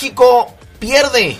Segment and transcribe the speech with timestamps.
[0.00, 1.36] México pierde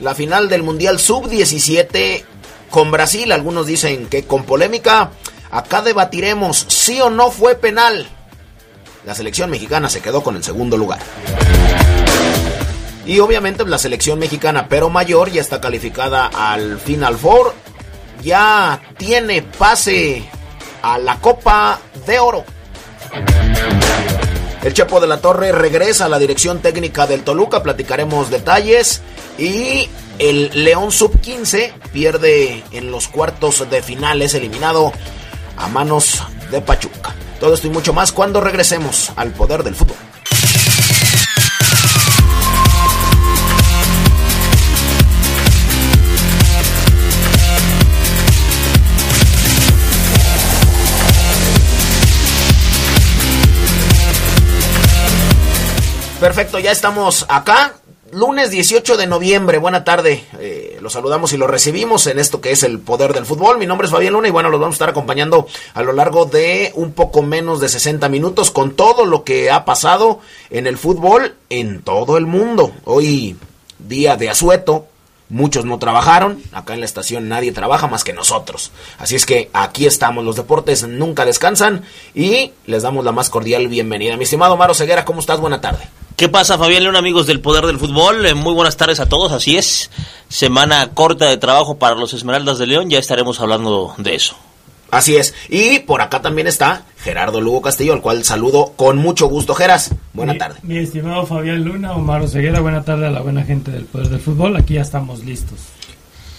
[0.00, 2.24] la final del Mundial Sub-17
[2.68, 3.30] con Brasil.
[3.30, 5.12] Algunos dicen que con polémica.
[5.52, 8.08] Acá debatiremos si o no fue penal.
[9.06, 10.98] La selección mexicana se quedó con el segundo lugar.
[13.06, 17.54] Y obviamente la selección mexicana, pero mayor, ya está calificada al Final Four.
[18.24, 20.24] Ya tiene pase
[20.82, 22.44] a la Copa de Oro.
[24.64, 29.02] El Chepo de la Torre regresa a la dirección técnica del Toluca, platicaremos detalles.
[29.36, 34.90] Y el León Sub-15 pierde en los cuartos de finales, eliminado
[35.58, 37.14] a manos de Pachuca.
[37.40, 39.98] Todo esto y mucho más cuando regresemos al poder del fútbol.
[56.24, 57.74] Perfecto, ya estamos acá.
[58.10, 60.24] Lunes 18 de noviembre, buena tarde.
[60.40, 63.58] Eh, los saludamos y los recibimos en esto que es el poder del fútbol.
[63.58, 66.24] Mi nombre es Fabián Luna y bueno, los vamos a estar acompañando a lo largo
[66.24, 70.78] de un poco menos de 60 minutos con todo lo que ha pasado en el
[70.78, 72.72] fútbol en todo el mundo.
[72.84, 73.36] Hoy,
[73.78, 74.86] día de asueto,
[75.30, 78.72] Muchos no trabajaron, acá en la estación nadie trabaja más que nosotros.
[78.98, 81.82] Así es que aquí estamos, los deportes nunca descansan
[82.14, 84.18] y les damos la más cordial bienvenida.
[84.18, 85.40] Mi estimado Maro Ceguera, ¿cómo estás?
[85.40, 85.88] Buena tarde.
[86.16, 88.24] ¿Qué pasa, Fabián León, amigos del Poder del Fútbol?
[88.24, 89.90] Eh, muy buenas tardes a todos, así es.
[90.28, 94.36] Semana corta de trabajo para los Esmeraldas de León, ya estaremos hablando de eso.
[94.92, 95.34] Así es.
[95.48, 99.56] Y por acá también está Gerardo Lugo Castillo, al cual saludo con mucho gusto.
[99.56, 100.60] Geras, buena mi, tarde.
[100.62, 104.20] Mi estimado Fabián Luna, Omar Ceguera, buena tarde a la buena gente del Poder del
[104.20, 104.56] Fútbol.
[104.56, 105.58] Aquí ya estamos listos.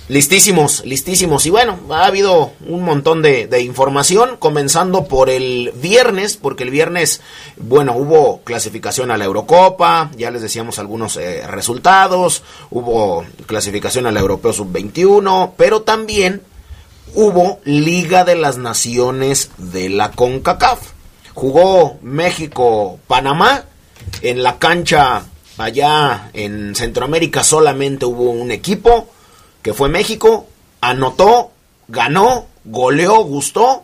[0.08, 1.48] Listísimos, listísimos.
[1.48, 7.22] Y bueno, ha habido un montón de, información, comenzando por el viernes, porque el viernes,
[7.58, 14.18] bueno, hubo clasificación a la Eurocopa, ya les decíamos algunos eh, resultados, hubo clasificación al
[14.18, 16.44] Europeo Sub-21, pero también
[17.16, 20.82] hubo Liga de las Naciones de la CONCACAF.
[21.34, 23.66] Jugó México-Panamá
[24.22, 25.26] en la cancha
[25.58, 29.08] allá en Centroamérica solamente hubo un equipo
[29.66, 30.46] que fue México,
[30.80, 31.50] anotó,
[31.88, 33.84] ganó, goleó, gustó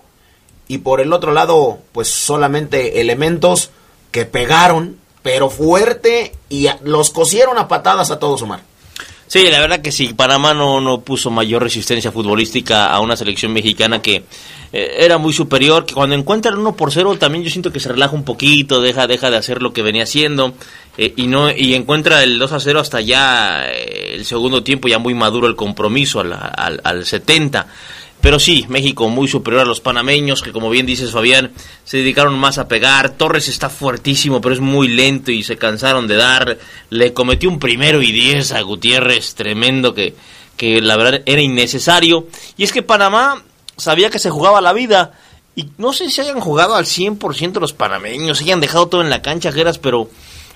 [0.68, 3.72] y por el otro lado pues solamente elementos
[4.12, 8.62] que pegaron pero fuerte y los cosieron a patadas a todos Omar.
[9.32, 13.54] Sí, la verdad que sí, Panamá no, no puso mayor resistencia futbolística a una selección
[13.54, 14.26] mexicana que
[14.74, 17.80] eh, era muy superior, que cuando encuentra el 1 por 0 también yo siento que
[17.80, 20.54] se relaja un poquito, deja, deja de hacer lo que venía haciendo
[20.98, 24.90] eh, y no y encuentra el 2 a 0 hasta ya eh, el segundo tiempo,
[24.90, 27.68] ya muy maduro el compromiso al, al, al 70.
[28.22, 31.52] Pero sí, México muy superior a los panameños, que como bien dices Fabián,
[31.84, 33.10] se dedicaron más a pegar.
[33.10, 36.60] Torres está fuertísimo, pero es muy lento y se cansaron de dar.
[36.90, 40.16] Le cometió un primero y diez a Gutiérrez, tremendo, que,
[40.56, 42.28] que la verdad era innecesario.
[42.58, 43.44] Y es que Panamá
[43.76, 45.14] sabía que se jugaba la vida.
[45.56, 49.22] Y no sé si hayan jugado al 100% los panameños, hayan dejado todo en la
[49.22, 50.10] cancha, Geras, pero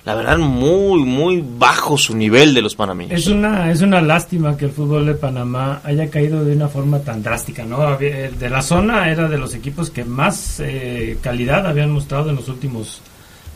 [0.06, 3.20] la verdad muy muy bajo su nivel de los panameños.
[3.20, 7.00] Es una es una lástima que el fútbol de Panamá haya caído de una forma
[7.00, 7.98] tan drástica, ¿no?
[7.98, 12.48] De la zona era de los equipos que más eh, calidad habían mostrado en los
[12.48, 13.00] últimos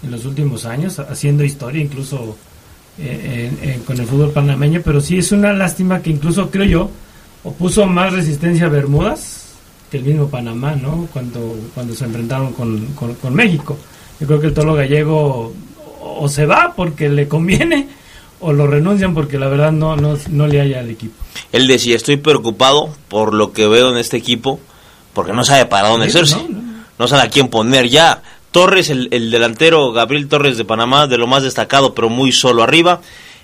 [0.02, 2.36] en los últimos años, haciendo historia incluso
[2.98, 6.64] eh, en, en, con el fútbol panameño, pero sí es una lástima que incluso creo
[6.64, 6.90] yo
[7.44, 9.54] opuso más resistencia a Bermudas
[9.88, 11.06] que el mismo Panamá, ¿no?
[11.12, 13.78] Cuando cuando se enfrentaron con, con, con México.
[14.18, 15.52] Yo creo que el Tolo Gallego
[16.00, 17.88] o se va porque le conviene
[18.40, 21.14] o lo renuncian porque la verdad no, no, no le haya al equipo.
[21.52, 24.58] Él decía, estoy preocupado por lo que veo en este equipo,
[25.12, 26.84] porque no sabe para dónde hacerse, no, no.
[26.98, 28.22] no, sabe a quién poner ya.
[28.50, 32.62] Torres, el, el, delantero Gabriel Torres de Panamá, de lo más destacado, pero muy solo
[32.62, 33.00] arriba.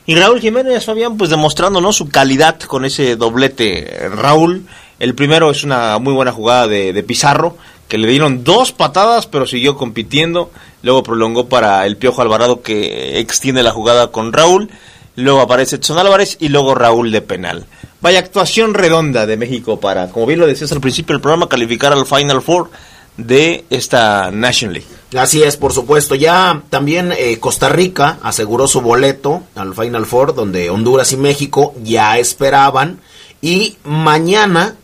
[0.07, 1.93] Y Raúl Jiménez, Fabián, pues demostrando ¿no?
[1.93, 4.09] su calidad con ese doblete.
[4.15, 4.67] Raúl,
[4.99, 7.57] el primero es una muy buena jugada de, de Pizarro,
[7.89, 10.51] que le dieron dos patadas, pero siguió compitiendo.
[10.87, 14.71] Luego prolongó para el Piojo Alvarado, que extiende la jugada con Raúl.
[15.17, 17.67] Luego aparece Edson Álvarez y luego Raúl de penal.
[18.01, 21.93] Vaya actuación redonda de México para, como bien lo decías al principio del programa, calificar
[21.93, 22.71] al Final Four
[23.17, 25.21] de esta National League.
[25.21, 26.15] Así es, por supuesto.
[26.15, 31.75] Ya también eh, Costa Rica aseguró su boleto al Final Four, donde Honduras y México
[31.83, 33.01] ya esperaban.
[33.43, 34.77] Y mañana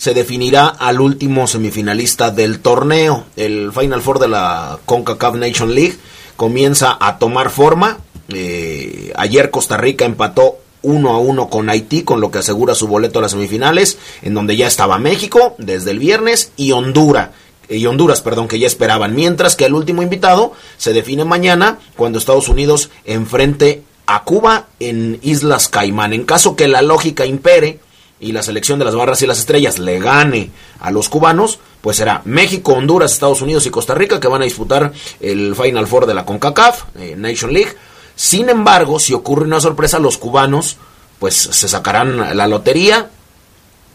[0.00, 3.26] se definirá al último semifinalista del torneo.
[3.36, 5.98] El Final Four de la CONCACAF Nation League
[6.36, 7.98] comienza a tomar forma.
[8.30, 12.88] Eh, ayer Costa Rica empató uno a uno con Haití, con lo que asegura su
[12.88, 17.28] boleto a las semifinales, en donde ya estaba México desde el viernes y Honduras
[17.68, 19.14] y Honduras, perdón, que ya esperaban.
[19.14, 25.18] Mientras que el último invitado se define mañana cuando Estados Unidos enfrente a Cuba en
[25.20, 26.14] Islas Caimán.
[26.14, 27.80] En caso que la lógica impere
[28.20, 31.96] y la selección de las barras y las estrellas le gane a los cubanos, pues
[31.96, 36.06] será México, Honduras, Estados Unidos y Costa Rica que van a disputar el Final Four
[36.06, 37.74] de la CONCACAF, eh, Nation League.
[38.14, 40.76] Sin embargo, si ocurre una sorpresa, los cubanos
[41.18, 43.10] pues se sacarán la lotería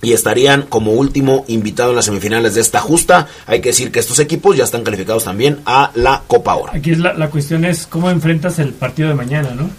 [0.01, 3.27] y estarían como último invitado en las semifinales de esta justa.
[3.47, 6.71] Hay que decir que estos equipos ya están calificados también a la Copa Oro.
[6.73, 9.69] Aquí es la, la cuestión es cómo enfrentas el partido de mañana, ¿no?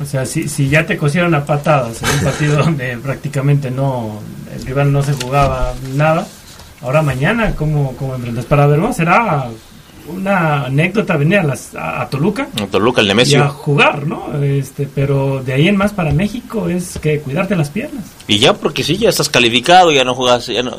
[0.00, 4.20] O sea, si, si ya te cosieron a patadas en un partido donde prácticamente no,
[4.54, 6.26] el rival no se jugaba nada,
[6.82, 8.44] ahora mañana, ¿cómo, cómo enfrentas?
[8.44, 8.92] Para ver, ¿no?
[8.92, 9.48] será
[10.08, 13.48] una anécdota venir a, las, a, a Toluca A Toluca, el y a Nemesio.
[13.50, 14.42] jugar, ¿no?
[14.42, 18.04] Este, pero de ahí en más para México es que cuidarte las piernas.
[18.26, 20.78] Y ya, porque sí, ya estás calificado, ya no juegas, ya no...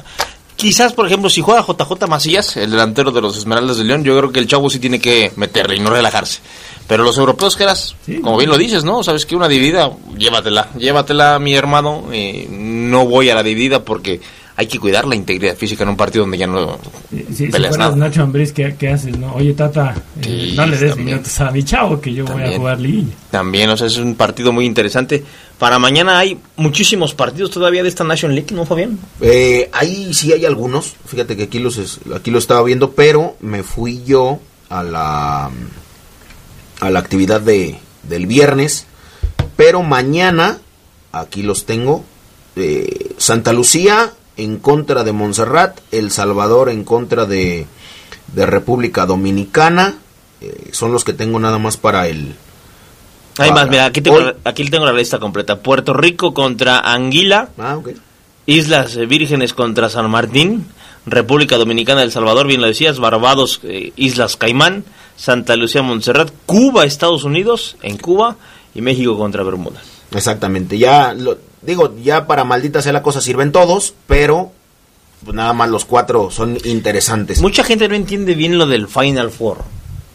[0.59, 4.17] Quizás, por ejemplo, si juega JJ Macías, el delantero de los Esmeraldas de León, yo
[4.17, 6.41] creo que el chavo sí tiene que meterle y no relajarse.
[6.85, 8.19] Pero los europeos, que eras, Sí.
[8.19, 9.01] como bien lo dices, ¿no?
[9.01, 12.09] Sabes que una dividida, llévatela, llévatela, mi hermano.
[12.11, 14.19] eh, no voy a la dividida porque
[14.59, 16.77] hay que cuidar la integridad física en un partido donde ya no
[17.09, 18.09] Si, si, si peleas fueras nada.
[18.09, 19.17] Nacho Ambriz, ¿qué, qué haces?
[19.17, 19.33] No?
[19.35, 21.06] Oye, Tata, eh, Sí, no le des también.
[21.07, 23.13] minutos a mi chavo que yo voy a jugar liguilla.
[23.31, 25.23] También, o sea, es un partido muy interesante.
[25.57, 29.00] Para mañana hay muchísimos partidos todavía de esta National League, ¿no, Fabián?
[29.21, 33.38] Eh, ahí sí hay algunos, fíjate que aquí los es- aquí lo estaba viendo, pero
[33.39, 34.39] me fui yo
[34.69, 35.50] a la
[36.81, 38.85] a la actividad de del viernes,
[39.56, 40.59] pero mañana
[41.13, 42.03] aquí los tengo.
[42.56, 47.68] eh, Santa Lucía en contra de Montserrat, El Salvador en contra de,
[48.33, 49.95] de República Dominicana,
[50.41, 52.36] eh, son los que tengo nada más para el
[53.38, 54.33] Hay más, mira, aquí tengo, hoy.
[54.44, 55.59] aquí tengo la lista completa.
[55.59, 57.77] Puerto Rico contra Anguila, Ah.
[58.45, 60.65] Islas Vírgenes contra San Martín,
[61.06, 64.83] República Dominicana del Salvador, bien lo decías, Barbados, eh, Islas Caimán,
[65.15, 68.38] Santa Lucía, Montserrat, Cuba, Estados Unidos, en Cuba,
[68.74, 69.83] y México contra Bermudas.
[70.12, 74.51] Exactamente, ya lo, digo, ya para maldita sea la cosa sirven todos, pero
[75.23, 77.41] pues nada más los cuatro son interesantes.
[77.41, 79.57] Mucha gente no entiende bien lo del Final Four.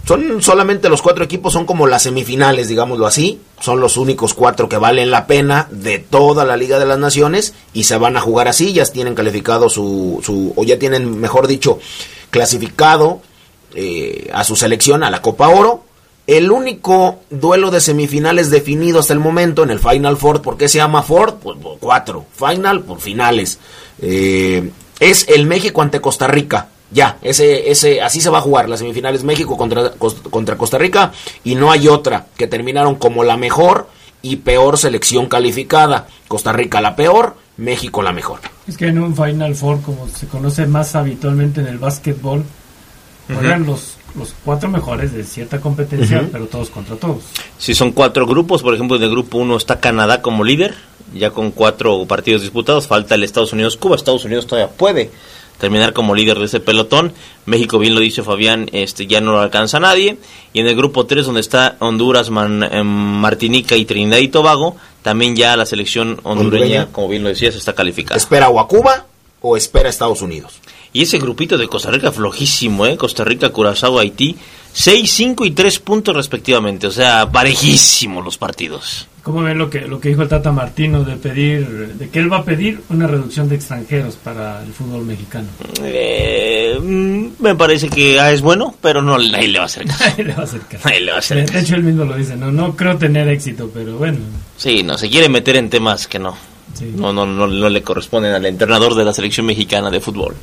[0.06, 3.40] Son solamente los cuatro equipos, son como las semifinales, digámoslo así.
[3.60, 7.54] Son los únicos cuatro que valen la pena de toda la Liga de las Naciones
[7.72, 8.74] y se van a jugar así.
[8.74, 11.78] Ya tienen calificado su, su o ya tienen, mejor dicho,
[12.28, 13.22] clasificado
[13.74, 15.84] eh, a su selección a la Copa Oro.
[16.26, 20.68] El único duelo de semifinales definido hasta el momento en el Final Four, ¿por qué
[20.68, 21.36] se llama Four?
[21.36, 22.24] Pues cuatro.
[22.34, 23.58] Final por finales.
[24.00, 26.68] Eh, es el México ante Costa Rica.
[26.90, 29.92] Ya, ese, ese, así se va a jugar las semifinales México contra,
[30.30, 31.12] contra Costa Rica
[31.42, 33.88] y no hay otra que terminaron como la mejor
[34.22, 36.08] y peor selección calificada.
[36.28, 38.40] Costa Rica la peor, México la mejor.
[38.66, 42.44] Es que en un Final Four, como se conoce más habitualmente en el básquetbol,
[43.26, 47.22] juegan los, los cuatro mejores de cierta competencia, pero todos contra todos.
[47.58, 50.74] Si son cuatro grupos, por ejemplo, en el grupo uno está Canadá como líder,
[51.14, 55.10] ya con cuatro partidos disputados, falta el Estados Unidos-Cuba, Estados Unidos todavía puede
[55.58, 57.12] terminar como líder de ese pelotón,
[57.46, 60.18] México, bien lo dice Fabián, este ya no lo alcanza nadie,
[60.52, 64.76] y en el grupo 3 donde está Honduras, Man- em, Martinica y Trinidad y Tobago,
[65.02, 66.86] también ya la selección hondureña, Hondureña.
[66.92, 68.16] como bien lo decías, está calificada.
[68.18, 69.06] ¿Espera o a Cuba
[69.40, 70.54] o espera a Estados Unidos?
[70.94, 72.96] Y ese grupito de Costa Rica flojísimo, ¿eh?
[72.96, 74.36] Costa Rica, Curazao, Haití,
[74.72, 79.08] 6, 5 y 3 puntos respectivamente, o sea, parejísimo los partidos.
[79.24, 82.32] ¿Cómo ven lo que, lo que dijo el Tata Martino de pedir, de que él
[82.32, 85.48] va a pedir una reducción de extranjeros para el fútbol mexicano?
[85.82, 86.78] Eh,
[87.40, 90.04] me parece que ah, es bueno, pero no nadie le va a hacer caso.
[90.10, 90.88] Nadie le va a hacer caso.
[90.88, 91.58] Nadie le va a hacer De caso.
[91.58, 94.18] hecho, él mismo lo dice, no, no creo tener éxito, pero bueno.
[94.56, 96.36] Sí, no, se quiere meter en temas que no.
[96.74, 96.92] Sí.
[96.94, 100.36] No, no, no, no le corresponden al entrenador de la selección mexicana de fútbol.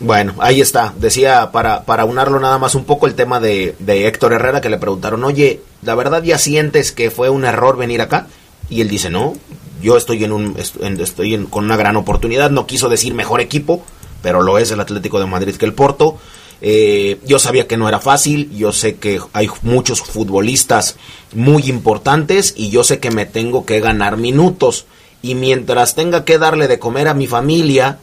[0.00, 0.94] Bueno, ahí está.
[0.96, 4.70] Decía, para, para unarlo nada más un poco el tema de, de Héctor Herrera, que
[4.70, 8.26] le preguntaron, oye, ¿la verdad ya sientes que fue un error venir acá?
[8.70, 9.34] Y él dice, no,
[9.82, 10.56] yo estoy en un
[11.00, 12.50] estoy en- con una gran oportunidad.
[12.50, 13.82] No quiso decir mejor equipo,
[14.22, 16.16] pero lo es el Atlético de Madrid que el Porto.
[16.62, 20.96] Eh, yo sabía que no era fácil, yo sé que hay muchos futbolistas
[21.34, 24.86] muy importantes y yo sé que me tengo que ganar minutos.
[25.22, 27.98] y mientras tenga que darle de comer a mi familia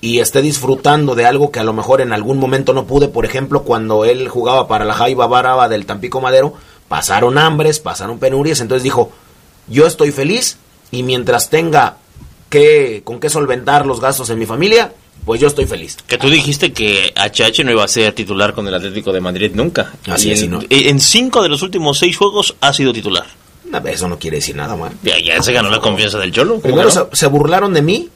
[0.00, 3.24] y esté disfrutando de algo que a lo mejor en algún momento no pude, por
[3.24, 6.54] ejemplo, cuando él jugaba para la Jaiba Baraba del Tampico Madero,
[6.88, 9.10] pasaron hambres, pasaron penurias, entonces dijo,
[9.66, 10.58] yo estoy feliz
[10.90, 11.96] y mientras tenga
[12.48, 14.92] que con qué solventar los gastos en mi familia,
[15.24, 15.96] pues yo estoy feliz.
[16.06, 19.50] Que tú dijiste que HH no iba a ser titular con el Atlético de Madrid
[19.54, 19.92] nunca.
[20.06, 20.60] Así Y es, en, no.
[20.70, 23.26] en cinco de los últimos seis juegos ha sido titular.
[23.84, 24.98] Eso no quiere decir nada, man.
[25.02, 26.52] Ya, ya se ganó la confianza del Cholo.
[26.52, 27.08] ¿cómo Primero que no?
[27.10, 28.08] se, se burlaron de mí,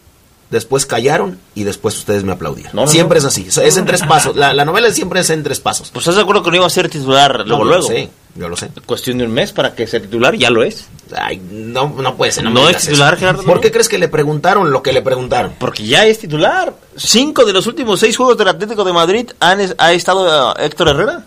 [0.52, 2.70] después callaron y después ustedes me aplaudieron.
[2.76, 3.26] No, no, siempre no.
[3.26, 4.36] es así, es en tres pasos.
[4.36, 5.90] La, la novela siempre es en tres pasos.
[5.90, 7.88] Pues estás de acuerdo que no iba a ser titular luego, luego.
[7.88, 8.70] sé, yo lo sé.
[8.86, 10.86] Cuestión de un mes para que sea titular, ya lo es.
[11.16, 12.44] Ay, no, no puede ser.
[12.44, 13.20] No, me ¿No es titular, eso.
[13.20, 13.42] Gerardo?
[13.42, 15.54] ¿Por qué crees que le preguntaron lo que le preguntaron?
[15.58, 16.72] Porque ya es titular.
[16.96, 20.64] Cinco de los últimos seis juegos del Atlético de Madrid han, es- ha estado eh,
[20.66, 21.24] Héctor Herrera.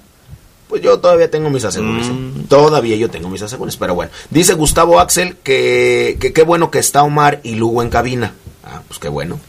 [0.67, 2.07] Pues yo todavía tengo mis asegúnes.
[2.07, 2.11] ¿eh?
[2.11, 2.43] Mm.
[2.47, 4.11] Todavía yo tengo mis asegúnes, pero bueno.
[4.31, 8.33] Dice Gustavo Axel que qué bueno que está Omar y Lugo en cabina.
[8.75, 9.39] Ah, pues qué bueno.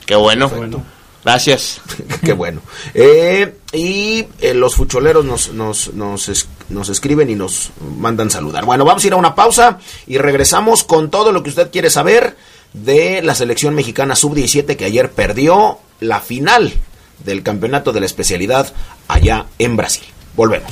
[0.48, 0.84] Qué bueno.
[1.24, 1.80] Gracias.
[2.24, 2.60] Qué bueno.
[2.94, 8.64] Eh, y eh, los fucholeros nos, nos, nos, es- nos escriben y nos mandan saludar.
[8.64, 11.90] Bueno, vamos a ir a una pausa y regresamos con todo lo que usted quiere
[11.90, 12.36] saber
[12.72, 16.72] de la selección mexicana sub-17 que ayer perdió la final
[17.24, 18.72] del campeonato de la especialidad
[19.08, 20.04] allá en Brasil.
[20.36, 20.70] Volvemos.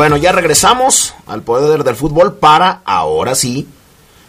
[0.00, 3.68] Bueno, ya regresamos al poder del fútbol para, ahora sí,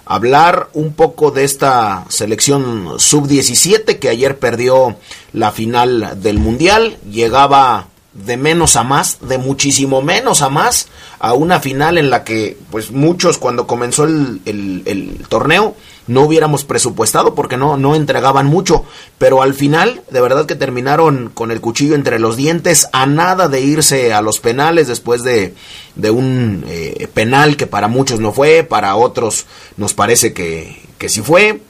[0.05, 4.97] hablar un poco de esta selección sub-17 que ayer perdió
[5.31, 6.97] la final del Mundial.
[7.09, 12.25] Llegaba de menos a más, de muchísimo menos a más, a una final en la
[12.25, 17.95] que, pues muchos cuando comenzó el, el- el torneo no hubiéramos presupuestado porque no, no
[17.95, 18.83] entregaban mucho,
[19.17, 23.47] pero al final de verdad que terminaron con el cuchillo entre los dientes a nada
[23.47, 25.53] de irse a los penales después de,
[25.95, 29.45] de un eh, penal que para muchos no fue, para otros
[29.77, 31.61] nos parece que, que sí fue.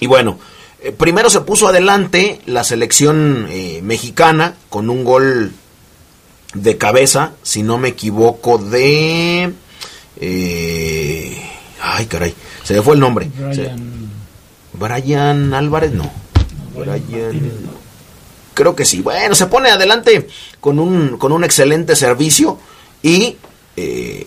[0.00, 0.38] Y bueno,
[0.80, 5.52] eh, primero se puso adelante la selección eh, mexicana con un gol
[6.52, 9.52] de cabeza, si no me equivoco, de...
[10.20, 11.45] eh,
[11.94, 13.30] ay, caray, se me fue el nombre.
[13.54, 14.10] Se- Brian,
[14.72, 16.10] Brian Álvarez, no.
[16.74, 17.76] Brian Brian, ¿no?
[18.54, 19.02] creo que sí.
[19.02, 20.26] Bueno, se pone adelante
[20.60, 22.58] con un, con un excelente servicio
[23.02, 23.36] y
[23.76, 24.26] eh,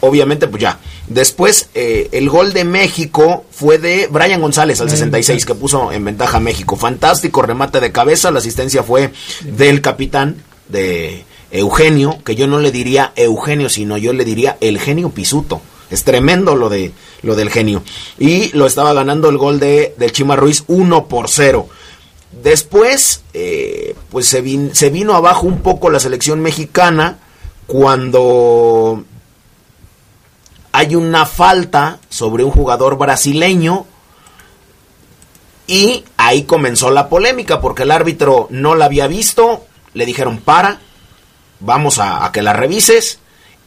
[0.00, 0.78] obviamente pues ya.
[1.08, 5.90] Después eh, el gol de México fue de Brian González al Brian 66 que puso
[5.90, 6.76] en ventaja a México.
[6.76, 9.12] Fantástico remate de cabeza, la asistencia fue
[9.42, 10.36] del capitán
[10.68, 15.60] de Eugenio, que yo no le diría Eugenio, sino yo le diría el genio Pisuto.
[15.90, 16.92] Es tremendo lo de
[17.22, 17.82] lo del genio.
[18.18, 21.68] Y lo estaba ganando el gol de del Chima Ruiz 1 por 0.
[22.42, 27.18] Después, eh, pues se, vin- se vino abajo un poco la selección mexicana
[27.66, 29.02] cuando
[30.72, 33.86] hay una falta sobre un jugador brasileño
[35.66, 39.64] y ahí comenzó la polémica porque el árbitro no la había visto,
[39.94, 40.80] le dijeron para,
[41.60, 43.18] vamos a, a que la revises.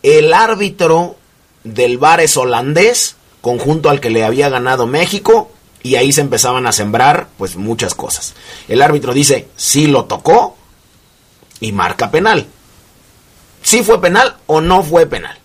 [0.03, 1.15] El árbitro
[1.63, 5.51] del VAR es holandés, conjunto al que le había ganado México,
[5.83, 8.33] y ahí se empezaban a sembrar pues muchas cosas.
[8.67, 10.55] El árbitro dice, sí lo tocó,
[11.61, 12.47] y marca penal.
[13.61, 15.37] ¿Sí fue penal o no fue penal?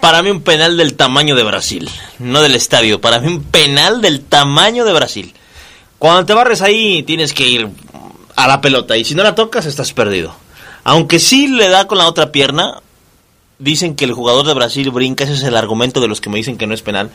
[0.00, 3.00] Para mí un penal del tamaño de Brasil, no del estadio.
[3.00, 5.32] Para mí un penal del tamaño de Brasil.
[5.98, 7.68] Cuando te barres ahí tienes que ir
[8.34, 10.34] a la pelota y si no la tocas estás perdido.
[10.82, 12.80] Aunque sí le da con la otra pierna,
[13.58, 16.36] dicen que el jugador de Brasil brinca, ese es el argumento de los que me
[16.36, 17.10] dicen que no es penal.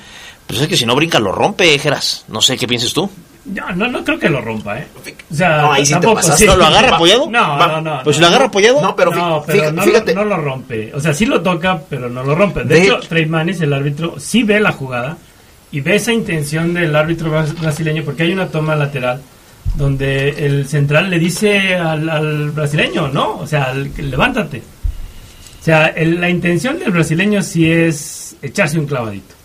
[0.45, 2.23] Pues es que si no brinca lo rompe, Geras.
[2.29, 3.09] No sé qué piensas tú.
[3.45, 4.87] No, no, no creo que lo rompa, ¿eh?
[5.31, 6.21] O sea, No, ahí sí te tampoco.
[6.45, 7.29] ¿No lo agarra apoyado?
[7.29, 8.03] No, no, no.
[8.03, 8.81] Pues si lo agarra apoyado.
[8.81, 10.13] No, pero, no, pero no, fíjate.
[10.13, 10.93] No lo rompe.
[10.93, 12.63] O sea, sí lo toca, pero no lo rompe.
[12.63, 15.17] De, De hecho, hecho- Trey Manis, el árbitro, sí ve la jugada
[15.71, 19.21] y ve esa intención del árbitro bras- brasileño porque hay una toma lateral
[19.75, 23.37] donde el central le dice al, al brasileño, ¿no?
[23.37, 24.61] O sea, levántate.
[25.67, 29.35] O sea, el- la intención del brasileño sí es echarse un clavadito.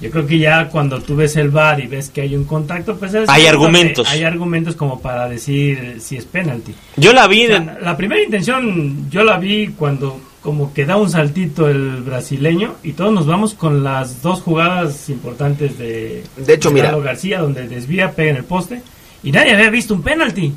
[0.00, 2.96] Yo creo que ya cuando tú ves el bar y ves que hay un contacto,
[2.96, 4.08] pues es Hay argumentos.
[4.10, 6.74] Hay argumentos como para decir si es penalti.
[6.96, 10.84] Yo la vi O sea, en- la primera intención yo la vi cuando como que
[10.84, 16.24] da un saltito el brasileño y todos nos vamos con las dos jugadas importantes de,
[16.38, 16.90] De hecho, mira.
[16.98, 18.82] García donde desvía, pega en el poste
[19.22, 20.54] y nadie había visto un penalti.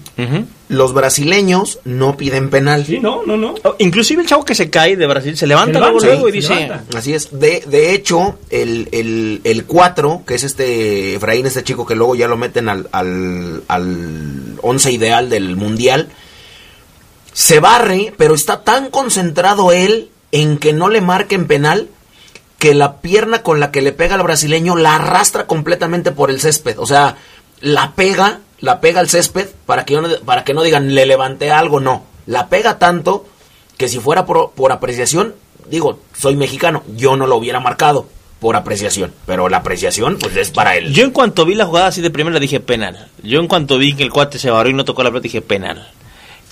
[0.68, 2.86] Los brasileños no piden penal.
[2.86, 3.56] Sí, no, no, no.
[3.64, 6.70] Oh, inclusive el chavo que se cae de Brasil se levanta, luego, luego y dice...
[6.96, 7.40] Así es.
[7.40, 12.16] De, de hecho, el, el, el 4, que es este Efraín, este chico que luego
[12.16, 16.10] ya lo meten al, al, al once ideal del Mundial,
[17.34, 21.88] se barre, pero está tan concentrado él en que no le marquen penal
[22.60, 26.42] que la pierna con la que le pega al brasileño la arrastra completamente por el
[26.42, 26.78] césped.
[26.78, 27.16] O sea,
[27.62, 31.52] la pega, la pega al césped para que, no, para que no digan le levanté
[31.52, 32.04] algo, no.
[32.26, 33.26] La pega tanto
[33.78, 35.36] que si fuera por, por apreciación,
[35.70, 38.08] digo, soy mexicano, yo no lo hubiera marcado
[38.40, 40.94] por apreciación, pero la apreciación pues es para él.
[40.94, 43.10] Yo en cuanto vi la jugada así de primera dije penal.
[43.22, 45.42] Yo en cuanto vi que el cuate se barrió y no tocó la pelota dije
[45.42, 45.90] penal.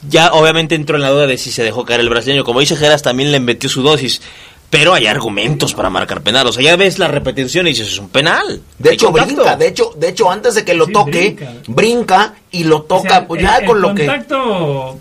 [0.08, 2.44] Ya obviamente entró en la duda de si se dejó caer el brasileño.
[2.44, 4.22] Como dice Geras, también le metió su dosis
[4.70, 6.48] pero hay argumentos para marcar penal.
[6.48, 8.62] O sea, ya ves la repetición y dices, es un penal.
[8.78, 9.56] De hecho, brinca.
[9.56, 12.36] De hecho, de hecho, antes de que lo toque, brinca.
[12.52, 13.26] y lo toca.
[13.26, 15.00] pues ya con lo contacto,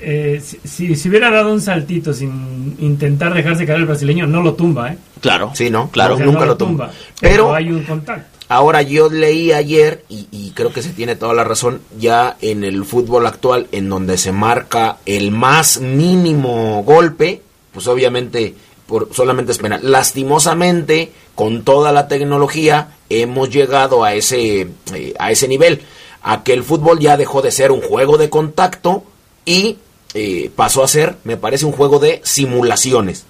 [0.00, 4.54] eh, si, si, hubiera dado un saltito sin intentar dejarse caer el brasileño, no lo
[4.54, 4.98] tumba, ¿eh?
[5.20, 5.52] Claro.
[5.54, 5.90] Sí, ¿no?
[5.90, 6.90] Claro, nunca lo tumba.
[7.20, 8.30] Pero, hay un contacto.
[8.48, 12.64] Ahora yo leí ayer, y, y, creo que se tiene toda la razón, ya en
[12.64, 17.40] el fútbol actual, en donde se marca el más mínimo golpe,
[17.72, 18.54] pues obviamente
[19.12, 19.60] solamente es.
[19.82, 25.82] Lastimosamente, con toda la tecnología, hemos llegado a ese, eh, a ese nivel,
[26.22, 29.04] a que el fútbol ya dejó de ser un juego de contacto
[29.44, 29.78] y
[30.14, 33.24] eh, pasó a ser, me parece, un juego de simulaciones.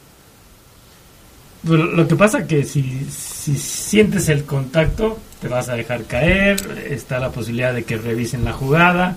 [1.64, 7.31] Lo que pasa que si sientes el contacto, te vas a dejar caer, está la
[7.31, 9.16] posibilidad de que revisen la jugada.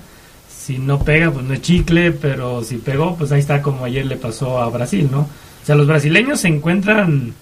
[0.65, 4.03] Si no pega, pues no es chicle, pero si pegó, pues ahí está como ayer
[4.05, 5.19] le pasó a Brasil, ¿no?
[5.19, 7.35] O sea, los brasileños se encuentran,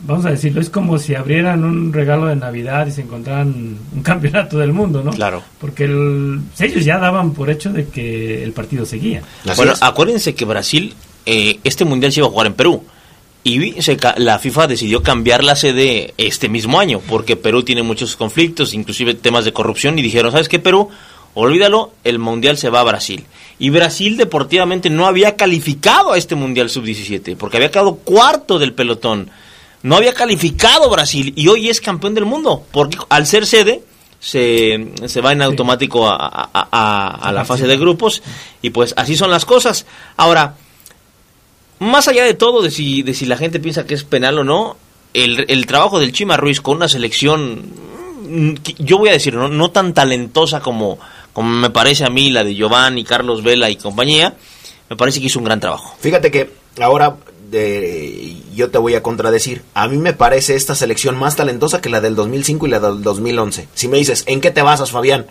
[0.00, 4.02] vamos a decirlo, es como si abrieran un regalo de Navidad y se encontraran un
[4.02, 5.12] campeonato del mundo, ¿no?
[5.12, 5.40] Claro.
[5.60, 9.22] Porque ellos ya daban por hecho de que el partido seguía.
[9.56, 10.94] bueno, acuérdense que Brasil,
[11.26, 12.82] eh, este mundial se iba a jugar en Perú.
[13.46, 13.76] Y
[14.16, 19.12] la FIFA decidió cambiar la sede este mismo año, porque Perú tiene muchos conflictos, inclusive
[19.12, 20.88] temas de corrupción, y dijeron, ¿sabes qué, Perú?
[21.34, 23.24] Olvídalo, el Mundial se va a Brasil.
[23.58, 28.72] Y Brasil deportivamente no había calificado a este Mundial Sub-17, porque había quedado cuarto del
[28.72, 29.30] pelotón.
[29.82, 33.82] No había calificado Brasil y hoy es campeón del mundo, porque al ser sede
[34.18, 38.22] se, se va en automático a, a, la fase de grupos
[38.62, 39.84] y pues así son las cosas.
[40.16, 40.54] Ahora,
[41.78, 44.44] más allá de todo, de si, de si la gente piensa que es penal o
[44.44, 44.76] no,
[45.12, 47.64] el, el trabajo del Chima Ruiz con una selección,
[48.78, 50.98] yo voy a decir, no, no tan talentosa como
[51.34, 54.34] como me parece a mí la de Giovanni, Carlos Vela y compañía,
[54.88, 55.94] me parece que hizo un gran trabajo.
[55.98, 57.16] Fíjate que ahora
[57.50, 59.62] de, yo te voy a contradecir.
[59.74, 63.02] A mí me parece esta selección más talentosa que la del 2005 y la del
[63.02, 63.68] 2011.
[63.74, 65.26] Si me dices, ¿en qué te basas, Fabián?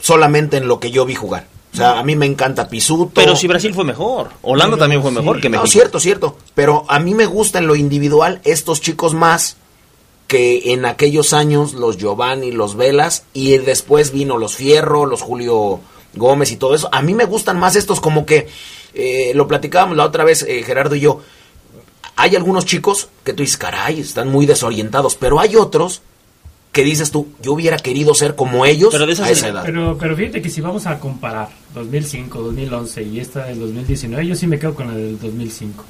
[0.00, 1.46] Solamente en lo que yo vi jugar.
[1.74, 3.12] O sea, a mí me encanta Pisuto.
[3.14, 4.30] Pero si Brasil fue mejor.
[4.42, 5.64] Holanda también fue mejor que México.
[5.64, 6.38] No, cierto, cierto.
[6.54, 9.56] Pero a mí me gusta en lo individual estos chicos más
[10.26, 15.80] que en aquellos años los Giovanni, los Velas y después vino los Fierro, los Julio
[16.14, 16.88] Gómez y todo eso.
[16.92, 18.48] A mí me gustan más estos como que
[18.94, 21.20] eh, lo platicábamos la otra vez eh, Gerardo y yo.
[22.16, 26.00] Hay algunos chicos que tú dices, caray, están muy desorientados, pero hay otros
[26.70, 29.62] que dices tú, yo hubiera querido ser como ellos pero de esa edad.
[29.64, 34.34] Pero, pero fíjate que si vamos a comparar 2005, 2011 y esta del 2019, yo
[34.34, 35.84] sí me quedo con la del 2005.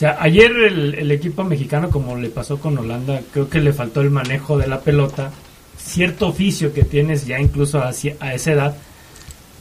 [0.00, 4.00] O sea, ayer el, equipo mexicano, como le pasó con Holanda, creo que le faltó
[4.00, 5.30] el manejo de la pelota,
[5.76, 8.76] cierto oficio que tienes ya incluso a, a esa edad,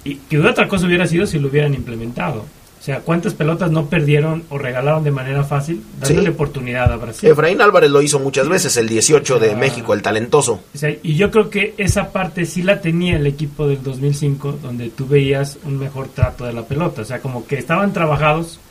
[0.06, 2.46] y que otra cosa hubiera sido si lo hubieran implementado.
[2.80, 7.30] O sea, ¿cuántas pelotas no perdieron o regalaron de manera fácil dándole oportunidad a Brasil?
[7.30, 10.62] Efraín Álvarez lo hizo muchas veces, el 18 de México, el talentoso.
[10.74, 14.60] O sea, y yo creo que esa parte sí la tenía el equipo del 2005,
[14.64, 17.02] donde tú veías un mejor trato de la pelota.
[17.02, 18.62] O sea, como que estaban trabajados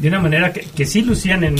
[0.00, 1.58] de una manera que, que sí lucían en,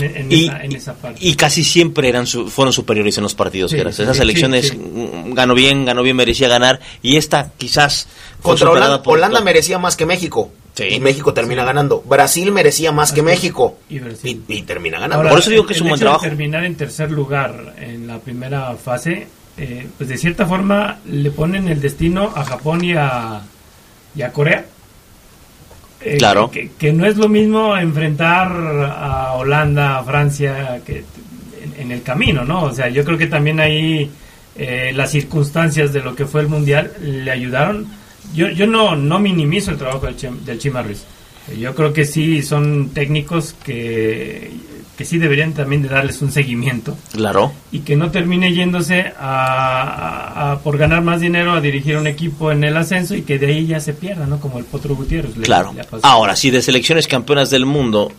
[0.73, 1.19] esa, parte.
[1.21, 3.73] Y casi siempre eran fueron superiores en los partidos.
[3.75, 4.75] Esas elecciones
[5.33, 6.81] ganó bien, ganó bien, merecía ganar.
[7.03, 8.09] Y esta quizás...
[8.41, 10.51] Contra Holanda, Holanda merecía más que México.
[10.79, 12.01] Y México termina ganando.
[12.01, 13.77] Brasil merecía más que México.
[13.91, 15.29] Y, termina ganando.
[15.29, 16.25] Por eso digo que es un buen trabajo.
[16.25, 19.27] terminar en tercer lugar en la primera fase,
[19.59, 23.43] eh, pues de cierta forma le ponen el destino a Japón y a,
[24.17, 24.65] y a Corea
[26.03, 26.51] eh, claro.
[26.51, 31.05] Que, no es lo mismo enfrentar a Holanda, a Francia, que
[31.79, 32.65] en, el camino, ¿no?
[32.65, 34.11] O sea, yo creo que también ahí
[34.57, 37.87] eh, las circunstancias de lo que fue el Mundial le ayudaron.
[38.35, 41.05] Yo, yo no, no minimizo el trabajo del, del Chima Ruiz.
[41.59, 44.53] Yo creo que sí son técnicos que,
[45.01, 46.95] que sí deberían también de darles un seguimiento.
[47.13, 47.55] Claro.
[47.73, 52.65] Y que no termine yéndose a, por ganar más dinero a dirigir un equipo en
[52.65, 54.39] el ascenso y que de ahí ya se pierda, ¿no?
[54.39, 55.33] Como el Potro Gutiérrez.
[55.41, 55.75] Claro.
[56.03, 58.13] Ahora, si de selecciones campeonas del mundo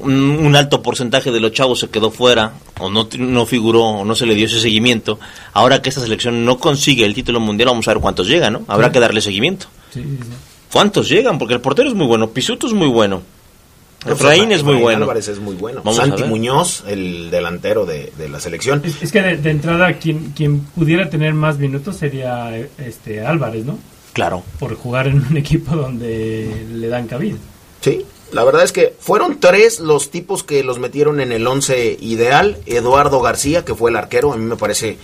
[0.00, 4.16] un, alto porcentaje de los chavos se quedó fuera o no, no figuró o no
[4.16, 5.20] se le dio ese seguimiento,
[5.52, 8.62] ahora que esta selección no consigue el título mundial, vamos a ver cuántos llegan, ¿no?
[8.66, 9.68] Habrá que darle seguimiento.
[10.72, 11.38] ¿Cuántos llegan?
[11.38, 13.22] Porque el portero es muy bueno, Pisuto es muy bueno.
[14.06, 15.04] Efraín es muy bueno.
[15.04, 15.82] Álvarez es muy bueno.
[15.92, 18.82] Santi Muñoz, el delantero de, la selección.
[18.84, 23.78] Es, que de, entrada quien, quien pudiera tener más minutos sería este Álvarez, ¿no?
[24.12, 24.42] Claro.
[24.58, 27.36] Por jugar en un equipo donde le dan cabida.
[27.80, 31.96] Sí, la verdad es que fueron tres los tipos que los metieron en el once
[32.00, 32.58] ideal.
[32.66, 34.98] Eduardo García, que fue el arquero, a mí me parece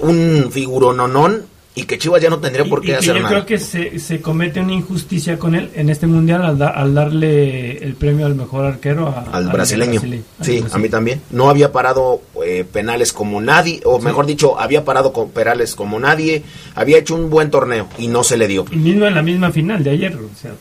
[0.00, 3.34] un figurononón y que Chivas ya no tendría por qué hacer yo nada.
[3.34, 3.58] Yo creo que
[3.98, 8.66] se, comete una injusticia con él en este mundial al, darle el premio al mejor
[8.66, 10.00] arquero al, brasileño.
[10.40, 11.22] sí, a mí también.
[11.30, 16.00] No había parado eh, penales como nadie, o mejor dicho, había parado con penales como
[16.00, 16.42] nadie.
[16.74, 18.66] Había hecho un buen torneo y no se le dio.
[18.70, 20.52] Y mismo en la misma final de ayer, o sea,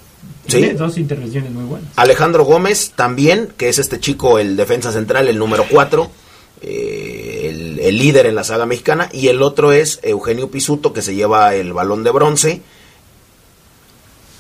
[0.48, 0.69] Sí.
[0.69, 1.89] dos intervenciones muy buenas.
[1.95, 6.10] Alejandro Gómez también, que es este chico, el defensa central, el número 4,
[6.62, 9.10] eh, el, líder en la saga mexicana.
[9.12, 12.62] Y el otro es Eugenio Pisuto, que se lleva el balón de bronce.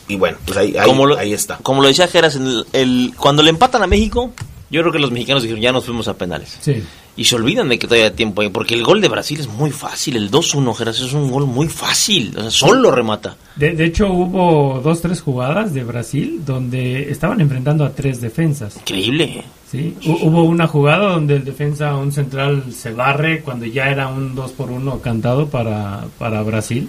[0.07, 1.57] Y bueno, pues ahí, ahí, está.
[1.57, 2.37] Como lo decía Geras,
[2.73, 4.31] el, cuando le empatan a México,
[4.69, 6.57] yo creo que los mexicanos dijeron, ya nos fuimos a penales.
[6.61, 6.83] Sí
[7.19, 9.49] y se olvidan de que todavía hay tiempo ahí, porque el gol de Brasil es
[9.49, 13.35] muy fácil, el 2-1, Geras, es un gol muy fácil, o sea, solo remata.
[13.57, 18.77] De, de, hecho, hubo dos, tres jugadas de Brasil donde estaban enfrentando a tres defensas.
[18.77, 19.43] Increíble.
[19.69, 24.33] Sí, hubo una jugada donde el defensa, un central, se barre cuando ya era un
[24.33, 26.87] 2 por 1 cantado para, para Brasil.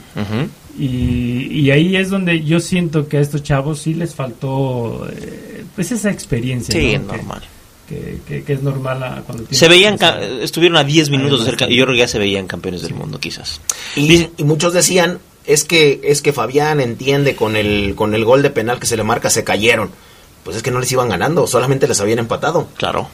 [0.78, 5.64] y, y, ahí es donde yo siento que a estos chavos sí les faltó eh,
[5.74, 6.72] pues esa experiencia.
[6.72, 7.59] Sí, es normal que,
[7.90, 9.98] es normal cuando se veían
[10.42, 12.94] estuvieron a 10 minutos de cerca y yo creo que ya se veían campeones del
[12.94, 13.60] mundo quizás
[13.96, 18.50] y, muchos decían es que es que Fabián entiende con el con el gol de
[18.50, 19.90] penal que se le marca se cayeron
[20.44, 22.66] pues es que no les iban ganando, solamente les habían empatado.
[22.76, 23.10] Claro.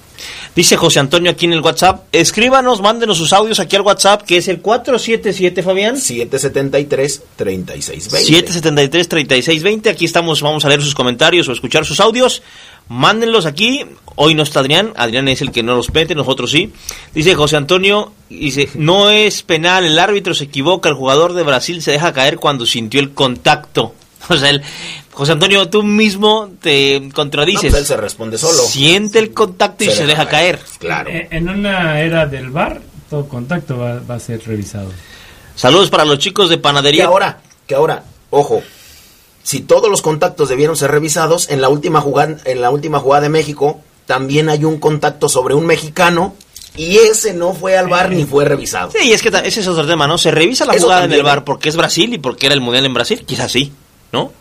[0.54, 4.36] Dice José Antonio aquí en el WhatsApp, escríbanos, mándenos sus audios aquí al WhatsApp, que
[4.36, 5.96] es el 477, Fabián.
[5.96, 7.20] 773-3620.
[7.36, 12.44] 773-3620, aquí estamos, vamos a leer sus comentarios o escuchar sus audios.
[12.88, 13.84] Mándenlos aquí.
[14.14, 14.92] Hoy no está Adrián.
[14.96, 16.72] Adrián es el que no los pete, nosotros sí.
[17.12, 21.82] Dice José Antonio, dice, no es penal, el árbitro se equivoca, el jugador de Brasil
[21.82, 23.94] se deja caer cuando sintió el contacto.
[24.28, 24.60] O sea, el,
[25.12, 27.70] José Antonio, tú mismo te contradices.
[27.70, 28.58] Pues él se responde solo.
[28.58, 30.58] Siente el contacto y se, deja, caer.
[30.78, 31.08] Claro.
[31.08, 34.90] Eh, en una era del bar, todo contacto va, va, a ser revisado.
[35.54, 37.04] Saludos para los chicos de panadería.
[37.04, 38.62] Que ahora, que ahora, ojo,
[39.46, 43.22] si todos los contactos debieron ser revisados, en la última jugada, en la última jugada
[43.22, 46.34] de México también hay un contacto sobre un mexicano
[46.76, 48.90] y ese no fue al bar ni fue revisado.
[48.90, 50.18] Sí, es que ese es otro tema, ¿no?
[50.18, 52.86] Se revisa la jugada en el bar porque es Brasil y porque era el mundial
[52.86, 53.72] en Brasil, quizás sí,
[54.10, 54.32] ¿no?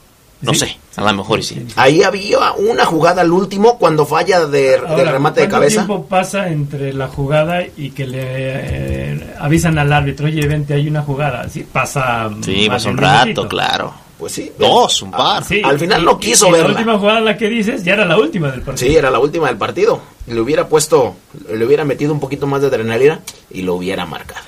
[0.42, 1.68] No sé, a lo mejor sí.
[1.76, 5.86] Ahí había una jugada al último cuando falla de, remate de cabeza.
[5.86, 10.74] ¿Cuánto tiempo pasa entre la jugada y que le eh, avisan al árbitro, oye, vente,
[10.74, 11.48] hay una jugada?
[11.48, 12.32] Sí, pasa.
[12.42, 14.05] Sí, pasa un rato, claro.
[14.18, 14.52] Pues sí.
[14.58, 15.44] Dos, un par.
[15.64, 16.70] al final no quiso verla.
[16.70, 18.88] La última jugada la que dices ya era la última del partido.
[18.88, 20.02] Sí, era la última del partido.
[20.28, 21.16] Le hubiera puesto,
[21.52, 23.20] le hubiera metido un poquito más de adrenalina
[23.52, 24.42] y lo hubiera marcado.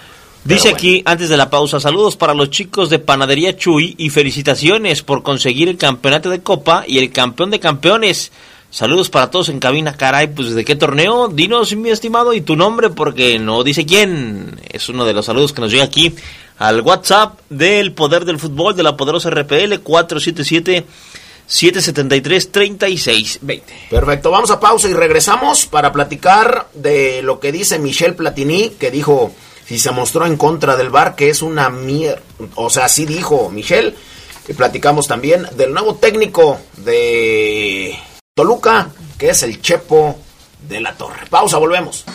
[0.46, 5.04] Dice aquí, antes de la pausa, saludos para los chicos de Panadería Chuy y felicitaciones
[5.04, 8.32] por conseguir el campeonato de Copa y el campeón de campeones.
[8.70, 11.28] Saludos para todos en cabina, caray, pues ¿de qué torneo?
[11.28, 14.60] Dinos, mi estimado, y tu nombre, porque no dice quién.
[14.70, 16.16] Es uno de los saludos que nos llega aquí
[16.58, 20.86] al WhatsApp del Poder del Fútbol de la Poderosa RPL 477
[21.46, 23.74] 773 3620.
[23.90, 28.92] Perfecto, vamos a pausa y regresamos para platicar de lo que dice Michel Platini, que
[28.92, 29.34] dijo
[29.66, 32.22] si se mostró en contra del bar que es una mierda,
[32.56, 33.96] o sea, sí dijo Michel,
[34.48, 37.98] y platicamos también del nuevo técnico de
[38.34, 40.18] Toluca, que es el Chepo
[40.68, 41.28] de la Torre.
[41.30, 42.06] Pausa, volvemos.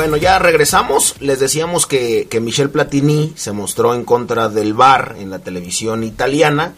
[0.00, 1.16] Bueno, ya regresamos.
[1.20, 6.72] Les decíamos que, Michel Platini se mostró en contra del VAR en la televisión italiana.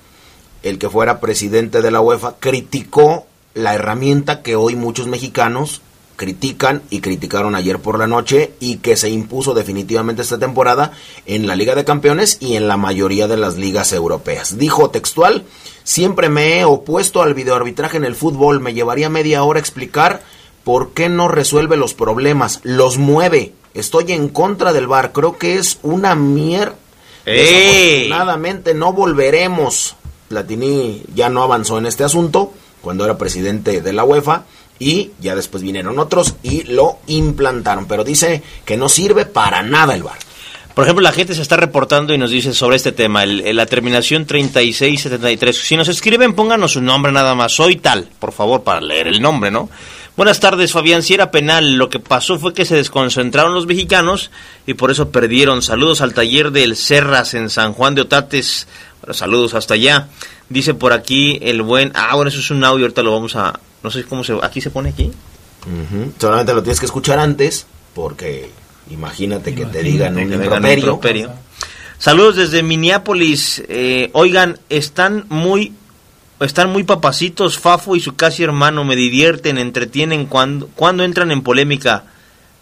[0.65, 5.83] El que fuera presidente de la UEFA criticó la herramienta que hoy muchos mexicanos
[6.17, 10.91] critican y criticaron ayer por la noche y que se impuso definitivamente esta temporada
[11.25, 14.59] en la Liga de Campeones y en la mayoría de las ligas europeas.
[14.59, 15.45] Dijo textual,
[15.85, 20.23] siempre me he opuesto al videoarbitraje en el fútbol, me llevaría media hora explicar
[20.65, 22.61] ¿Por qué no resuelve los problemas?
[22.63, 23.53] Los mueve.
[23.75, 25.13] Estoy en contra del VAR.
[25.13, 26.77] Creo que es una mierda.
[27.25, 29.97] Desafortunadamente no volveremos.
[30.29, 34.45] Platini ya no avanzó en este asunto cuando era presidente de la UEFA
[34.79, 39.95] y ya después vinieron otros y lo implantaron, pero dice que no sirve para nada
[39.95, 40.19] el VAR.
[40.75, 43.67] Por ejemplo, la gente se está reportando y nos dice sobre este tema, el, la
[43.67, 45.57] terminación 3673.
[45.57, 47.53] Si nos escriben, pónganos su nombre nada más.
[47.53, 49.69] Soy tal, por favor, para leer el nombre, ¿no?
[50.17, 51.03] Buenas tardes, Fabián.
[51.03, 54.31] Si era penal, lo que pasó fue que se desconcentraron los mexicanos
[54.67, 55.63] y por eso perdieron.
[55.63, 58.69] Saludos al taller del Serras en San Juan de Otates.
[59.01, 60.09] Bueno, saludos hasta allá.
[60.49, 61.93] Dice por aquí el buen...
[61.95, 63.59] Ah, bueno, eso es un audio, ahorita lo vamos a...
[63.83, 64.37] No sé cómo se...
[64.43, 65.11] ¿Aquí se pone aquí?
[66.19, 68.51] Solamente lo tienes que escuchar antes porque
[68.91, 71.33] Imagínate que te digan un improperio.
[71.99, 73.63] Saludos desde Minneapolis.
[73.69, 75.73] Eh, oigan, están muy
[76.45, 81.43] están muy papacitos, Fafo y su casi hermano me divierten, entretienen cuando, cuando entran en
[81.43, 82.05] polémica.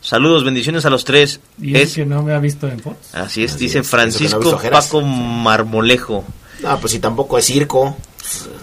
[0.01, 1.41] Saludos, bendiciones a los tres.
[1.61, 3.15] Y es, que no me ha visto en fotos.
[3.15, 6.25] Así es, dice Francisco Paco Marmolejo.
[6.65, 7.97] Ah, pues si tampoco es circo.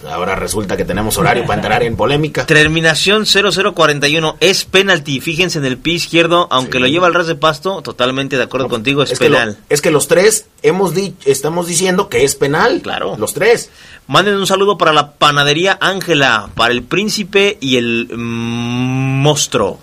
[0.08, 2.46] Ahora resulta que tenemos horario para entrar en polémica.
[2.46, 5.20] Terminación 0041 es penalti.
[5.20, 8.68] Fíjense en el pie izquierdo, aunque lo lleva al ras de pasto, totalmente de acuerdo
[8.68, 9.58] contigo, es, penal.
[9.68, 12.80] es que los tres hemos estamos diciendo que es penal.
[12.82, 13.16] Claro.
[13.18, 13.70] Los tres.
[14.06, 19.80] Manden un saludo para la panadería Ángela, para el príncipe y el monstruo.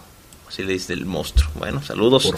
[0.48, 1.50] Así le dice el monstruo.
[1.56, 2.34] Bueno, saludos.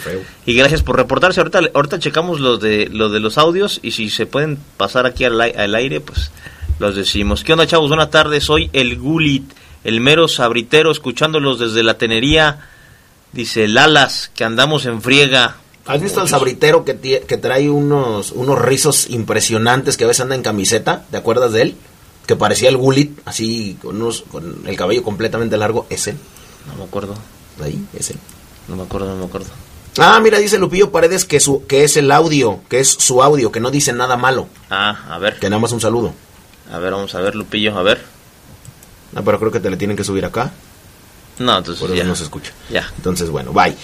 [0.46, 1.40] Y gracias por reportarse.
[1.40, 5.24] Ahorita, ahorita checamos lo de, lo de los audios y si se pueden pasar aquí
[5.24, 6.32] al, al aire, pues
[6.80, 7.44] los decimos.
[7.44, 7.90] ¿Qué onda, chavos?
[7.90, 8.44] Buenas tardes.
[8.44, 9.52] Soy el Gulit,
[9.84, 12.70] el mero sabritero, escuchándolos desde la tenería.
[13.32, 15.58] Dice Lalas, que andamos en friega.
[15.86, 20.36] ¿Has visto al sabritero que, que trae unos, unos rizos impresionantes que a veces anda
[20.36, 21.06] en camiseta?
[21.10, 21.76] ¿Te acuerdas de él?
[22.26, 25.88] Que parecía el Gulit, así con, unos, con el cabello completamente largo.
[25.90, 26.18] ¿Es él?
[26.68, 27.16] No me acuerdo.
[27.64, 28.18] Ahí, es él.
[28.68, 29.48] No me acuerdo, no me acuerdo.
[29.98, 33.52] Ah, mira, dice Lupillo Paredes que, su, que es el audio, que es su audio,
[33.52, 34.48] que no dice nada malo.
[34.70, 35.40] Ah, a ver.
[35.40, 36.14] Que nada más un saludo.
[36.72, 38.02] A ver, vamos a ver, Lupillo, a ver.
[39.14, 40.52] No, pero creo que te le tienen que subir acá.
[41.40, 42.04] No, entonces Por ya.
[42.04, 42.52] no se escucha.
[42.70, 42.92] Ya.
[42.98, 43.76] Entonces, bueno, bye.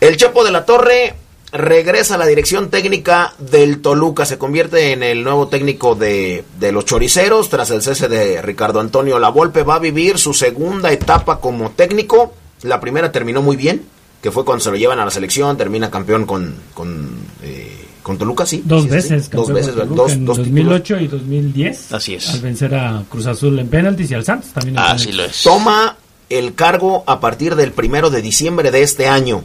[0.00, 1.14] El Chapo de la Torre
[1.52, 4.24] regresa a la dirección técnica del Toluca.
[4.24, 7.48] Se convierte en el nuevo técnico de, de los choriceros.
[7.48, 12.34] Tras el cese de Ricardo Antonio Lavolpe, va a vivir su segunda etapa como técnico.
[12.62, 13.84] La primera terminó muy bien,
[14.22, 15.56] que fue cuando se lo llevan a la selección.
[15.56, 18.62] Termina campeón con, con eh, con Toluca, sí.
[18.64, 19.30] Dos veces.
[19.30, 21.92] Dos veces, dos, en 2008 y 2010.
[21.92, 22.30] Así es.
[22.30, 24.76] Al vencer a Cruz Azul en penaltis y al Santos también.
[24.76, 25.42] En Así lo es.
[25.42, 25.96] Toma
[26.28, 29.44] el cargo a partir del primero de diciembre de este año.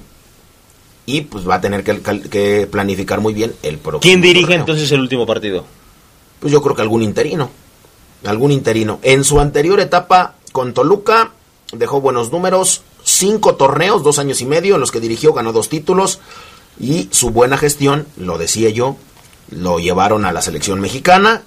[1.05, 4.01] Y pues va a tener que, que planificar muy bien el próximo.
[4.01, 5.65] ¿Quién dirige entonces el último partido?
[6.39, 7.49] Pues yo creo que algún interino.
[8.25, 8.99] Algún interino.
[9.03, 11.31] En su anterior etapa con Toluca
[11.71, 12.81] dejó buenos números.
[13.03, 16.19] Cinco torneos, dos años y medio, en los que dirigió, ganó dos títulos
[16.79, 18.97] y su buena gestión, lo decía yo,
[19.49, 21.43] lo llevaron a la selección mexicana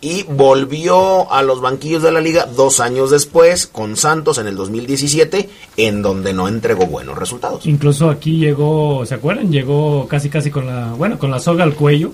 [0.00, 4.56] y volvió a los banquillos de la liga dos años después con Santos en el
[4.56, 7.66] 2017, en donde no entregó buenos resultados.
[7.66, 9.52] Incluso aquí llegó, ¿se acuerdan?
[9.52, 12.12] Llegó casi casi con la, bueno, con la soga al cuello,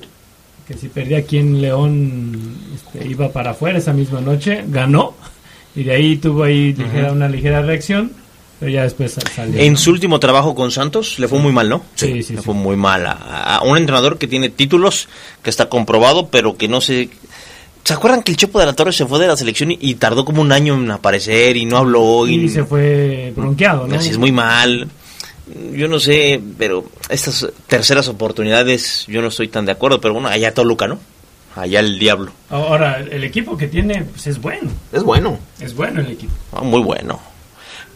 [0.67, 5.15] que si perdía aquí en León este, iba para afuera esa misma noche, ganó
[5.77, 8.11] y de ahí tuvo ahí ligera, una ligera reacción
[8.59, 9.61] pero ya después salió.
[9.61, 11.83] En su último trabajo con Santos le fue muy mal, ¿no?
[11.95, 12.35] Sí, sí.
[12.35, 15.09] Le fue muy mal a, un entrenador que tiene títulos,
[15.43, 17.11] que está comprobado, pero que no se...
[17.85, 20.25] ¿Se acuerdan que el Chepo de la Torre se fue de la selección y, tardó
[20.25, 22.27] como un año en aparecer y no habló?
[22.27, 23.95] Y, se fue bronqueado, ¿no?
[23.95, 24.89] Así es muy mal.
[25.73, 30.27] Yo no sé, pero estas terceras oportunidades yo no estoy tan de acuerdo, pero bueno,
[30.29, 30.99] allá Toluca, ¿no?
[31.55, 32.33] Allá el diablo.
[32.51, 34.71] Ahora, el equipo que tiene, pues es bueno.
[34.93, 35.39] Es bueno.
[35.61, 36.33] Es bueno el equipo.
[36.53, 37.21] Ah, muy bueno.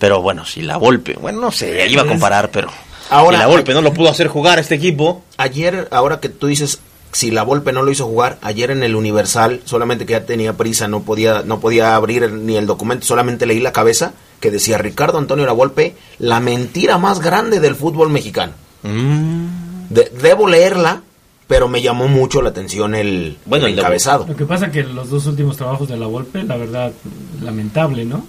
[0.00, 2.68] Pero bueno, si la golpe, bueno, no sé, iba a comparar, pero
[3.10, 5.22] ahora, si la golpe no lo pudo hacer jugar a este equipo.
[5.36, 6.80] Ayer, ahora que tú dices
[7.12, 10.56] si la Volpe no lo hizo jugar ayer en el Universal, solamente que ya tenía
[10.56, 14.78] prisa, no podía no podía abrir ni el documento, solamente leí la cabeza que decía
[14.78, 18.52] Ricardo Antonio La Volpe, la mentira más grande del fútbol mexicano.
[18.82, 19.46] Mm.
[19.90, 21.02] debo leerla,
[21.46, 24.24] pero me llamó mucho la atención el, bueno, el encabezado.
[24.26, 26.92] Lo que pasa que los dos últimos trabajos de La Volpe, la verdad,
[27.42, 28.24] lamentable, ¿no?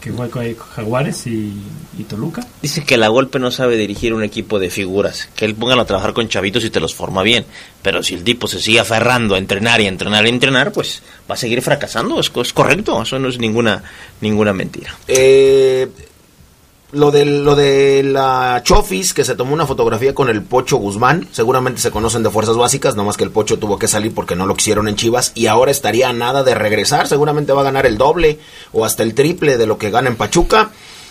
[0.00, 1.52] Que fue con Jaguares y,
[2.08, 2.44] Toluca.
[2.62, 5.84] Dice que la golpe no sabe dirigir un equipo de figuras, que él pongan a
[5.84, 7.44] trabajar con chavitos y te los forma bien,
[7.82, 11.34] pero si el tipo se sigue aferrando a entrenar y entrenar y entrenar, pues va
[11.34, 13.82] a seguir fracasando, es, es correcto, eso no es ninguna
[14.22, 14.96] ninguna mentira.
[15.06, 15.88] Eh,
[16.92, 21.28] lo de, lo de la Chofis, que se tomó una fotografía con el Pocho Guzmán,
[21.30, 24.46] seguramente se conocen de fuerzas básicas, nomás que el Pocho tuvo que salir porque no
[24.46, 27.86] lo quisieron en Chivas y ahora estaría a nada de regresar, seguramente va a ganar
[27.86, 28.38] el doble
[28.72, 30.70] o hasta el triple de lo que gana en Pachuca.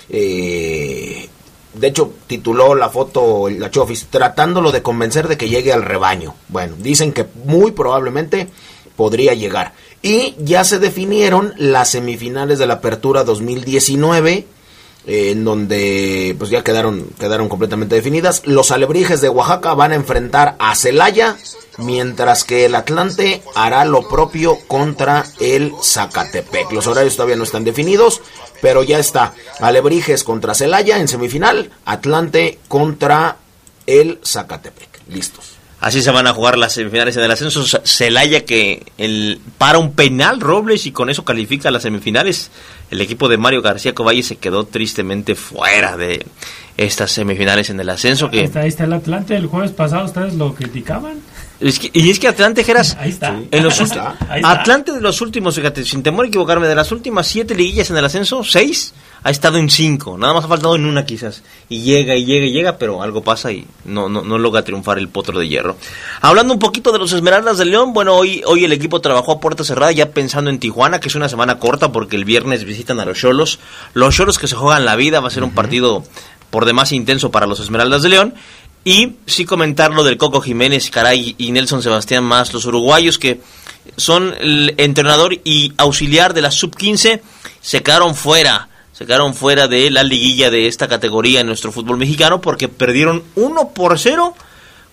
[0.10, 1.30] Eh,
[1.74, 6.36] de hecho, tituló la foto la Chofis, tratándolo de convencer de que llegue al rebaño.
[6.50, 8.50] Bueno, dicen que muy probablemente
[8.98, 9.74] podría llegar.
[10.02, 14.46] Y ya se definieron las semifinales de la Apertura 2019
[15.12, 18.44] en donde pues ya quedaron, quedaron completamente definidas.
[18.46, 21.36] Los alebrijes de Oaxaca van a enfrentar a Celaya,
[21.78, 26.72] mientras que el Atlante hará lo propio contra el Zacatepec.
[26.72, 28.22] Los horarios todavía no están definidos,
[28.62, 29.34] pero ya está.
[29.60, 33.38] Alebrijes contra Celaya en semifinal, Atlante contra
[33.88, 35.02] el Zacatepec.
[35.08, 35.59] Listos.
[35.82, 37.64] Así se van a jugar las semifinales en el ascenso.
[37.84, 42.52] Celaya que el, para un penal Robles y con eso califica las semifinales.
[42.92, 46.26] El equipo de Mario García Covalle se quedó tristemente fuera de
[46.76, 48.30] estas semifinales en el ascenso.
[48.30, 48.50] Que...
[48.56, 49.36] Ahí está, el Atlante.
[49.38, 51.22] El jueves pasado ustedes lo criticaban.
[51.62, 53.38] Y es que Atlante, Geras, ahí está.
[53.52, 53.82] En los
[54.44, 57.98] Atlante de los últimos, fíjate, sin temor a equivocarme, de las últimas siete liguillas en
[57.98, 61.44] el ascenso, seis ha estado en cinco, nada más ha faltado en una quizás.
[61.68, 64.98] Y llega y llega y llega, pero algo pasa y no, no, no logra triunfar
[64.98, 65.76] el potro de hierro.
[66.22, 69.40] Hablando un poquito de los Esmeraldas de León, bueno, hoy, hoy el equipo trabajó a
[69.40, 73.00] puerta cerrada ya pensando en Tijuana, que es una semana corta porque el viernes visitan
[73.00, 73.60] a los Cholos.
[73.94, 76.04] Los Cholos que se juegan la vida, va a ser un partido
[76.50, 78.34] por demás intenso para los Esmeraldas de León.
[78.84, 83.42] Y sí comentar lo del Coco Jiménez, Caray y Nelson Sebastián más, los uruguayos que
[83.98, 87.22] son el entrenador y auxiliar de la sub-15,
[87.62, 91.96] se quedaron fuera se quedaron fuera de la liguilla de esta categoría en nuestro fútbol
[91.96, 94.36] mexicano porque perdieron 1 por 0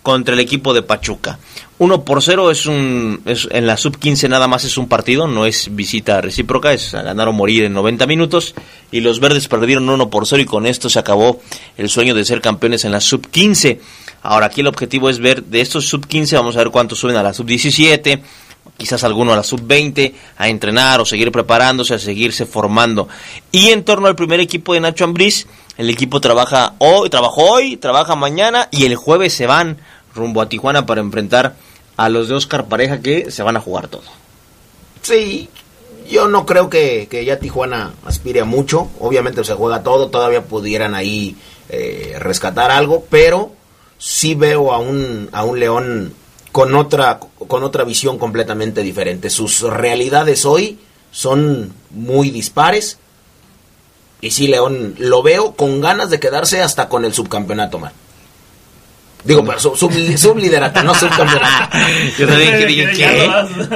[0.06, 1.36] contra el equipo de Pachuca.
[1.78, 5.46] 1 por 0 es un en la sub 15 nada más es un partido, no
[5.46, 8.54] es visita recíproca, es ganar o morir en 90 minutos
[8.92, 11.40] y los verdes perdieron 1 por 0 y con esto se acabó
[11.76, 13.80] el sueño de ser campeones en la sub 15.
[14.22, 17.16] Ahora aquí el objetivo es ver de estos sub 15 vamos a ver cuántos suben
[17.16, 18.22] a la sub 17,
[18.76, 23.08] quizás alguno a la sub-20, a entrenar o seguir preparándose, a seguirse formando.
[23.50, 27.76] Y en torno al primer equipo de Nacho Ambriz, el equipo trabaja hoy, trabajó hoy,
[27.76, 29.78] trabaja mañana y el jueves se van
[30.16, 31.54] rumbo a Tijuana para enfrentar
[31.96, 34.04] a los de Oscar Pareja que se van a jugar todo.
[35.02, 35.48] Sí,
[36.08, 38.88] yo no creo que, ya Tijuana aspire a mucho.
[39.00, 41.36] Obviamente se juega todo, todavía pudieran ahí
[41.68, 43.52] eh, rescatar algo, pero
[43.98, 46.14] sí veo a un, a un León
[46.52, 49.30] con otra, con otra visión completamente diferente.
[49.30, 50.78] Sus realidades hoy
[51.10, 52.98] son muy dispares.
[54.20, 57.92] Y sí, León, lo veo con ganas de quedarse hasta con el subcampeonato, man.
[59.26, 61.76] Digo, pero sub, subliderato, no subcampeonato.
[62.18, 63.28] Yo también que dije.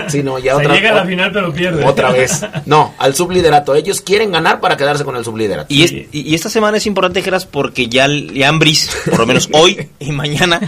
[0.08, 1.84] Sí, no, ya otra, llega a la final, pero pierde.
[1.84, 2.44] Otra vez.
[2.66, 3.74] No, al subliderato.
[3.74, 5.66] Ellos quieren ganar para quedarse con el subliderato.
[5.68, 9.88] Y, y esta semana es importante, Geras, porque ya, ya Ambris, por lo menos hoy
[9.98, 10.60] y mañana,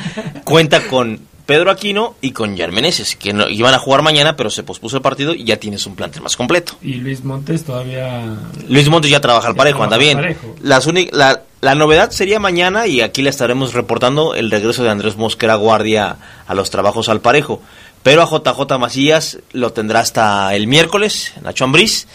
[0.45, 4.63] cuenta con Pedro Aquino y con Yarmeneses, que no, iban a jugar mañana, pero se
[4.63, 6.75] pospuso el partido y ya tienes un plantel más completo.
[6.83, 8.37] Y Luis Montes todavía...
[8.69, 10.37] Luis Montes ya trabaja al parejo, anda bien.
[10.63, 15.17] Las la, la novedad sería mañana, y aquí le estaremos reportando, el regreso de Andrés
[15.17, 17.61] Mosquera Guardia a los trabajos al parejo.
[18.03, 22.07] Pero a JJ Macías lo tendrá hasta el miércoles, Nacho Ambriz,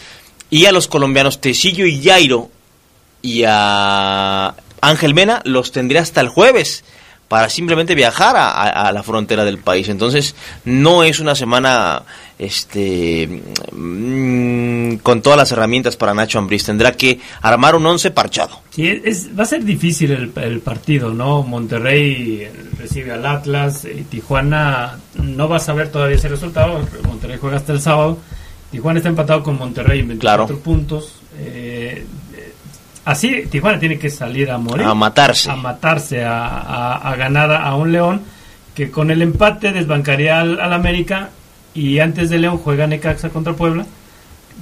[0.49, 2.49] y a los colombianos Tecillo y Jairo
[3.21, 6.83] y a Ángel Mena los tendría hasta el jueves
[7.27, 9.89] para simplemente viajar a, la frontera del país.
[9.89, 12.03] Entonces, no es una semana
[12.39, 16.63] este mm, con todas las herramientas para Nacho Ambriz.
[16.63, 18.61] Tendrá que armar un once parchado.
[18.69, 21.43] Sí, es, va a ser difícil el, partido, ¿no?
[21.43, 26.79] Monterrey recibe al Atlas, y Tijuana no va a saber todavía ese resultado.
[27.05, 28.19] Monterrey juega hasta el sábado.
[28.71, 31.15] Tijuana está empatado con Monterrey en 24 puntos.
[31.39, 32.05] Eh,
[33.07, 34.85] Así Tijuana tiene que salir a morir.
[34.85, 35.49] A matarse.
[35.49, 38.21] A matarse, a, ganar a un León
[38.75, 41.29] que con el empate desbancaría al, América
[41.73, 43.85] y antes de León juega Necaxa contra Puebla.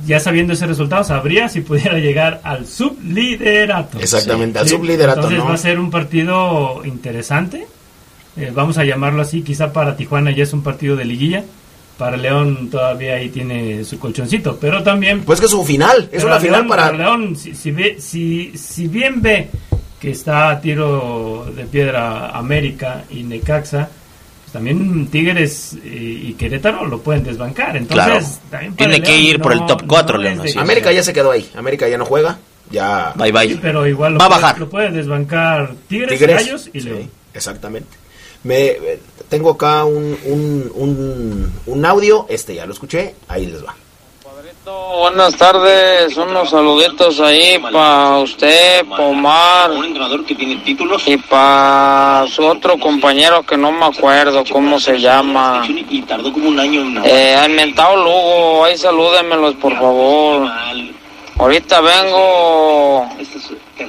[0.05, 3.99] Ya sabiendo ese resultado, sabría si pudiera llegar al subliderato.
[3.99, 5.21] Exactamente, al subliderato.
[5.21, 7.65] Entonces va a ser un partido interesante.
[8.37, 11.43] Eh, vamos a llamarlo así, quizá para Tijuana ya es un partido de liguilla
[11.97, 15.21] para León todavía ahí tiene su colchoncito, pero también...
[15.23, 16.91] Pues que es un final, es una final para...
[16.91, 19.49] León, si, si, si, bien ve
[19.99, 23.89] que está a tiro de piedra América y Necaxa,
[24.43, 27.77] pues también Tigres y, Querétaro lo pueden desbancar.
[27.77, 28.41] Entonces,
[28.75, 30.41] tiene que ir por el top 4, León.
[30.57, 32.37] América ya se quedó ahí, América ya no juega,
[32.69, 33.13] ya...
[33.15, 33.57] Bye bye.
[33.61, 34.59] pero igual lo, Va puede, a bajar.
[34.59, 37.09] lo pueden desbancar Tigres, Gallos y León.
[37.33, 38.04] exactamente.
[38.45, 38.77] Me,
[39.27, 43.73] tengo acá un, un, un, audio, este ya lo escuché, ahí les va.
[44.99, 48.85] Buenas tardes, unos saluditos ahí para usted,
[50.37, 55.67] tiene títulos y para su otro compañero que no me acuerdo cómo se llama.
[57.03, 60.47] Eh, Mentado Lugo, ahí salúdenmelos por favor.
[61.39, 63.09] Ahorita vengo.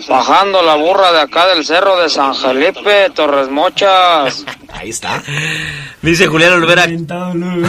[0.08, 4.44] Bajando la burra de acá del cerro de San Felipe, Torres Mochas.
[4.72, 5.22] Ahí está.
[6.02, 6.84] Dice Julián Olvera.
[6.86, 7.66] El mentado Lugo.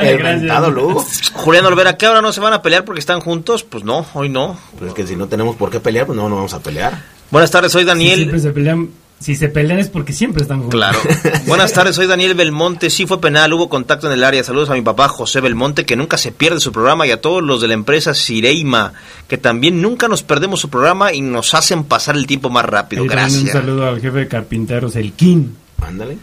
[0.00, 0.22] El Gracias.
[0.40, 1.04] mentado Lugo.
[1.34, 3.62] Julián Olvera, ¿qué ahora no se van a pelear porque están juntos?
[3.64, 4.58] Pues no, hoy no.
[4.78, 7.02] Pues es que si no tenemos por qué pelear, pues no, no vamos a pelear.
[7.30, 8.16] Buenas tardes, soy Daniel.
[8.18, 10.78] siempre se pelean, si se pelean es porque siempre están juntos.
[10.78, 10.98] Claro.
[11.46, 12.88] Buenas tardes, soy Daniel Belmonte.
[12.88, 14.42] Sí fue penal, hubo contacto en el área.
[14.42, 17.42] Saludos a mi papá José Belmonte, que nunca se pierde su programa, y a todos
[17.42, 18.94] los de la empresa Cireima,
[19.28, 23.04] que también nunca nos perdemos su programa y nos hacen pasar el tiempo más rápido.
[23.04, 23.52] Y también Un Gracias.
[23.52, 25.48] saludo al jefe de carpinteros, el King.
[25.82, 26.16] Ándale.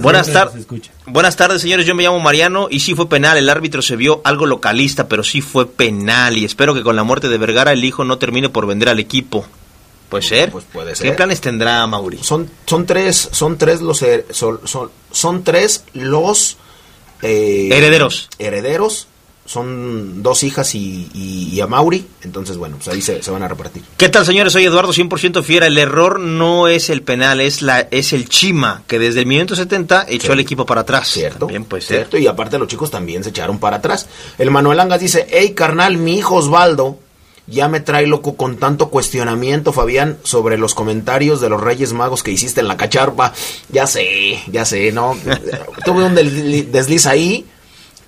[0.00, 0.90] Buenas escucha.
[1.06, 1.86] Buenas tardes, señores.
[1.86, 3.38] Yo me llamo Mariano y sí fue penal.
[3.38, 6.36] El árbitro se vio algo localista, pero sí fue penal.
[6.36, 8.98] Y espero que con la muerte de Vergara el hijo no termine por vender al
[8.98, 9.46] equipo.
[10.08, 10.50] Puede ser.
[10.52, 12.18] Pues puede ¿Qué planes tendrá Mauri?
[12.22, 16.56] Son, son tres, son tres los son, son, son tres los
[17.22, 18.28] eh, Herederos.
[18.38, 19.08] Herederos.
[19.44, 22.04] Son dos hijas y, y, y a Mauri.
[22.22, 23.84] Entonces, bueno, pues ahí se, se van a repartir.
[23.96, 24.52] ¿Qué tal, señores?
[24.52, 25.68] Soy Eduardo 100% fiera.
[25.68, 29.54] El error no es el penal, es la es el Chima, que desde el minuto
[29.54, 30.32] 70 echó Sí.
[30.32, 31.06] al equipo para atrás.
[31.06, 31.38] Cierto.
[31.46, 31.98] También puede ser.
[31.98, 34.08] Cierto, y aparte los chicos también se echaron para atrás.
[34.36, 36.98] El Manuel Angas dice, hey carnal, mi hijo Osvaldo
[37.46, 42.22] ya me trae loco con tanto cuestionamiento, Fabián, sobre los comentarios de los Reyes Magos
[42.22, 43.32] que hiciste en la cacharpa.
[43.70, 45.16] Ya sé, ya sé, ¿no?
[45.84, 47.46] Tuve un desliz ahí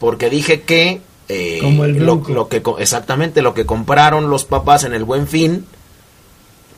[0.00, 1.00] porque dije que...
[1.28, 5.28] eh, Como el lo, lo que exactamente lo que compraron los papás en el Buen
[5.28, 5.66] Fin,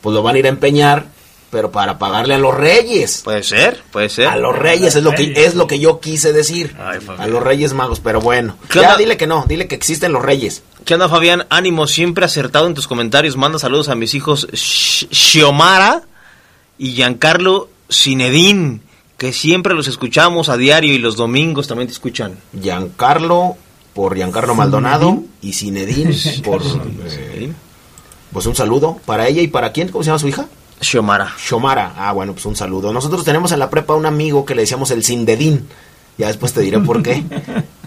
[0.01, 1.05] pues lo van a ir a empeñar,
[1.51, 3.21] pero para pagarle a los Reyes.
[3.23, 4.27] Puede ser, puede ser.
[4.27, 6.75] A los reyes es lo que es lo que yo quise decir.
[6.79, 7.21] Ay, Fabián.
[7.21, 8.55] a los reyes magos, pero bueno.
[8.69, 8.97] ¿Qué Ya onda?
[8.97, 10.63] dile que no, dile que existen los reyes.
[10.85, 11.45] ¿Qué onda, Fabián?
[11.49, 13.35] Ánimo, siempre acertado en tus comentarios.
[13.37, 16.03] Manda saludos a mis hijos Sh- Xiomara
[16.77, 18.81] y Giancarlo Cinedín,
[19.17, 22.37] que siempre los escuchamos a diario y los domingos también te escuchan.
[22.59, 23.57] Giancarlo
[23.93, 27.51] por Giancarlo Maldonado y Cinedín por eh,
[28.31, 30.47] pues un saludo para ella y para quién, ¿cómo se llama su hija?
[30.81, 31.31] Xiomara.
[31.37, 31.93] Xomara.
[31.95, 32.91] Ah, bueno, pues un saludo.
[32.91, 35.67] Nosotros tenemos en la prepa un amigo que le decíamos el Cindedín.
[36.17, 37.23] Ya después te diré por qué.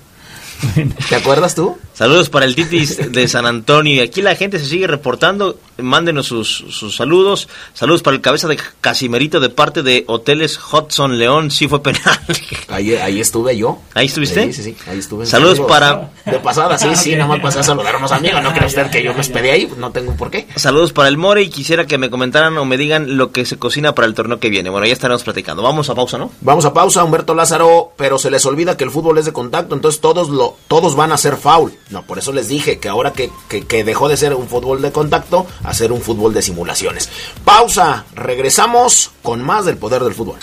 [1.09, 1.77] ¿Te acuerdas tú?
[1.95, 3.95] Saludos para el Titis de San Antonio.
[3.95, 5.59] Y aquí la gente se sigue reportando.
[5.79, 7.49] Mándenos sus, sus saludos.
[7.73, 11.51] Saludos para el cabeza de Casimerito de parte de Hoteles Hudson León.
[11.53, 12.19] Sí fue penal.
[12.69, 13.79] Ahí, ahí estuve yo.
[13.95, 14.47] ¿Ahí estuviste?
[14.47, 15.27] Sí, sí, sí, ahí estuve.
[15.27, 18.43] Saludos para- De pasada, sí, sí, nada más pasé a saludar a unos amigos.
[18.43, 20.49] No cree usted que yo me hospedé ahí, no tengo por qué.
[20.57, 23.57] Saludos para el More y quisiera que me comentaran o me digan lo que se
[23.59, 24.71] cocina para el torneo que viene.
[24.71, 25.63] Bueno, ya estaremos platicando.
[25.63, 26.33] Vamos a pausa, ¿no?
[26.41, 29.75] Vamos a pausa, Humberto Lázaro, pero se les olvida que el fútbol es de contacto,
[29.77, 31.77] entonces todos lo, todos van a hacer foul.
[31.91, 34.83] No, por eso les dije que ahora que, que, que dejó de ser un fútbol
[34.83, 37.09] de contacto, a ser un fútbol de simulaciones.
[37.45, 40.39] Pausa, regresamos con más del poder del fútbol.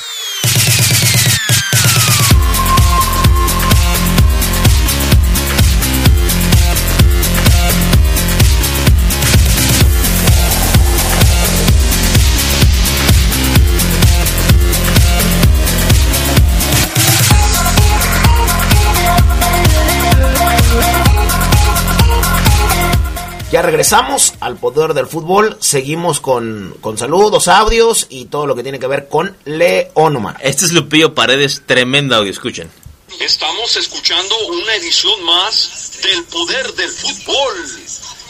[23.51, 28.63] Ya regresamos al poder del fútbol, seguimos con, con saludos, audios y todo lo que
[28.63, 30.37] tiene que ver con León Omar.
[30.41, 32.71] Este es Lupillo Paredes, tremenda audio, escuchen.
[33.19, 37.53] Estamos escuchando una edición más del poder del fútbol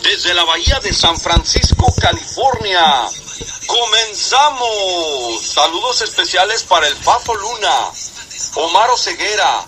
[0.01, 3.05] desde la bahía de San Francisco, California.
[3.67, 5.45] Comenzamos.
[5.45, 7.91] Saludos especiales para el Fafo Luna,
[8.55, 9.67] Omar Ceguera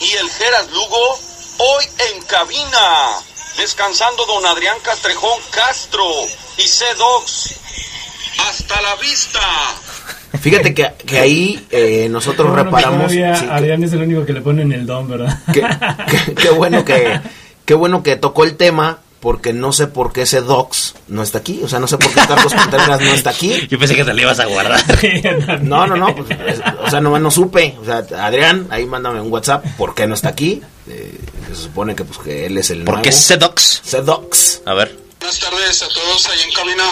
[0.00, 1.18] y el Geras Lugo
[1.58, 3.22] hoy en cabina.
[3.60, 6.02] Descansando don Adrián Castrejón Castro
[6.56, 7.54] y C-Dogs.
[8.48, 9.38] Hasta la vista.
[10.40, 13.12] Fíjate que, que ahí eh, nosotros Bueno, reparamos...
[13.12, 15.38] sí, que- Adrián es el único que le ponen el don, ¿verdad?
[15.52, 17.20] qué, bueno que
[17.66, 21.38] qué bueno que tocó el tema porque no sé por qué ese Docs no está
[21.38, 23.68] aquí, o sea, no sé por qué Carlos Contreras no está aquí.
[23.68, 24.80] Yo pensé que te la ibas a guardar.
[25.62, 29.20] No, no, no, pues, es- o sea, no, no supe, o sea, Adrián, ahí mándame
[29.20, 30.62] un WhatsApp, ¿por qué no está aquí?
[30.90, 31.18] Eh,
[31.48, 33.28] se supone que pues que él es el Porque es nuevo.
[33.28, 33.82] Sedox.
[33.86, 34.62] Ese Docs.
[34.66, 34.96] A ver.
[35.20, 36.84] Buenas tardes a todos ahí en cabina.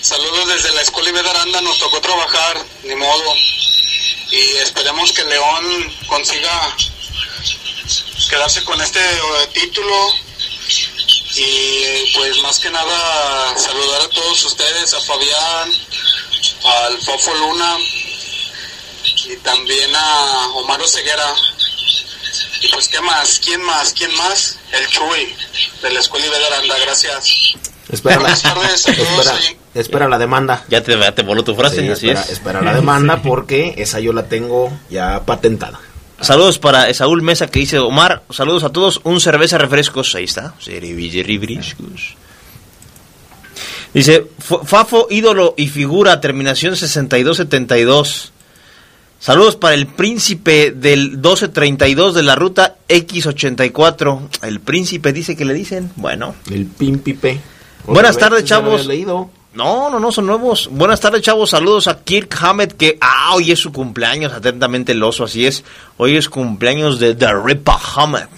[0.00, 1.60] Saludos desde la Escuela Ibeda Aranda.
[1.62, 3.34] Nos tocó trabajar, ni modo.
[4.30, 6.76] Y esperemos que León consiga
[8.28, 9.94] quedarse con este eh, título.
[11.36, 15.72] Y pues más que nada saludar a todos ustedes, a Fabián,
[16.64, 17.76] al Fofo Luna
[19.24, 21.34] y también a Omar Ceguera.
[22.60, 25.34] Y pues qué más, quién más, quién más, el Chuy
[25.82, 26.74] de la Escuela Ibeda Aranda.
[26.84, 27.54] Gracias.
[27.88, 30.64] Espera la, Buenas tardes a todos espera, espera la demanda.
[30.68, 32.30] Ya te, ya te voló tu frase, Sí, así espera, es.
[32.30, 35.80] espera la demanda porque esa yo la tengo ya patentada.
[36.20, 40.14] Saludos para Saúl Mesa que dice, Omar, saludos a todos, un cerveza refrescos.
[40.16, 40.54] Ahí está.
[43.94, 48.32] Dice, Fafo, ídolo y figura, terminación 6272.
[49.20, 54.28] Saludos para el príncipe del 1232 de la ruta X84.
[54.42, 55.90] El príncipe dice que le dicen.
[55.96, 56.36] Bueno.
[56.50, 57.40] El pimpipe.
[57.84, 58.86] Buenas tardes, chavos.
[59.54, 60.68] No, no, no, son nuevos.
[60.70, 61.50] Buenas tardes, chavos.
[61.50, 64.32] Saludos a Kirk Hammett, que ah, hoy es su cumpleaños.
[64.32, 65.64] Atentamente el oso, así es.
[65.96, 68.28] Hoy es cumpleaños de The Ripper Hammett,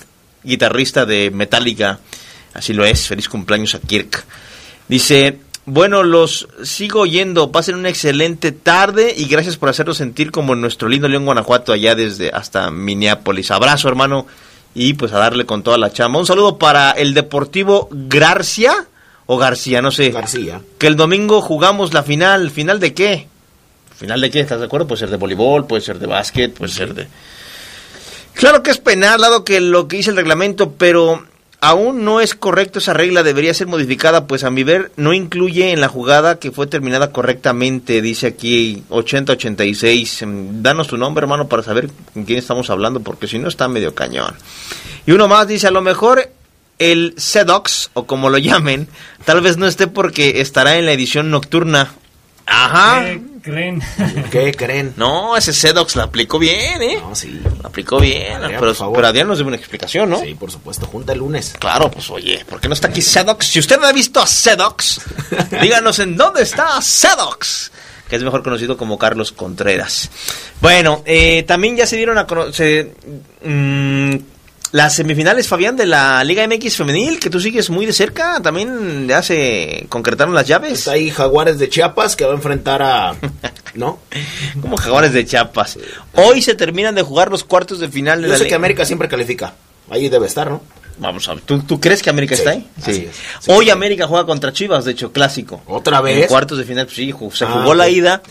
[0.42, 1.98] guitarrista de Metallica.
[2.54, 3.06] Así lo es.
[3.06, 4.24] Feliz cumpleaños a Kirk.
[4.88, 7.52] Dice, bueno, los sigo oyendo.
[7.52, 11.94] Pasen una excelente tarde y gracias por hacernos sentir como nuestro lindo León Guanajuato allá
[11.94, 13.50] desde hasta Minneapolis.
[13.50, 14.26] Abrazo, hermano.
[14.74, 16.20] Y pues a darle con toda la chamba.
[16.20, 18.72] Un saludo para el Deportivo García
[19.26, 20.10] o García, no sé.
[20.10, 20.60] García.
[20.78, 22.50] Que el domingo jugamos la final.
[22.50, 23.28] ¿Final de qué?
[23.96, 24.40] ¿Final de qué?
[24.40, 24.86] ¿Estás de acuerdo?
[24.86, 27.06] Puede ser de voleibol, puede ser de básquet, puede ser de...
[28.32, 31.22] Claro que es penal, dado que lo que dice el reglamento, pero
[31.60, 35.72] aún no es correcto esa regla, debería ser modificada, pues a mi ver no incluye
[35.72, 40.22] en la jugada que fue terminada correctamente, dice aquí 8086.
[40.22, 43.68] Em, danos tu nombre, hermano, para saber con quién estamos hablando, porque si no está
[43.68, 44.34] medio cañón.
[45.06, 46.30] Y uno más dice, a lo mejor
[46.78, 48.88] el Sedox, o como lo llamen,
[49.24, 51.92] tal vez no esté porque estará en la edición nocturna.
[52.46, 53.04] Ajá.
[53.04, 53.82] ¿Qué creen?
[54.30, 54.94] ¿Qué creen?
[55.00, 56.98] No, ese Sedox la aplicó bien, ¿eh?
[57.00, 57.40] No, sí.
[57.62, 60.20] La aplicó bien, pero, pero Adrián nos debe una explicación, ¿no?
[60.20, 61.54] Sí, por supuesto, junta el lunes.
[61.58, 63.46] Claro, pues oye, ¿por qué no está aquí Sedox?
[63.46, 65.00] Si usted no ha visto a Sedox,
[65.62, 67.72] díganos en dónde está Sedox
[68.10, 70.10] que es mejor conocido como Carlos Contreras.
[70.60, 72.96] Bueno, eh, también ya se dieron a conocer...
[73.44, 74.16] Mm,
[74.72, 79.08] las semifinales, Fabián, de la Liga MX Femenil, que tú sigues muy de cerca, también
[79.08, 80.72] ya se concretaron las llaves.
[80.72, 83.16] Está ahí Jaguares de Chiapas que va a enfrentar a...
[83.74, 83.98] ¿No?
[84.60, 85.78] Como Jaguares de Chiapas.
[86.14, 88.84] Hoy se terminan de jugar los cuartos de final de Yo la sé que América
[88.84, 89.54] siempre califica.
[89.90, 90.62] Ahí debe estar, ¿no?
[90.98, 91.42] Vamos a ver.
[91.42, 92.68] ¿Tú, crees que América está ahí?
[92.84, 93.08] Sí.
[93.46, 95.62] Hoy América juega contra Chivas, de hecho, clásico.
[95.66, 96.22] ¿Otra vez?
[96.22, 98.22] En cuartos de final, pues sí, se ah, jugó la ida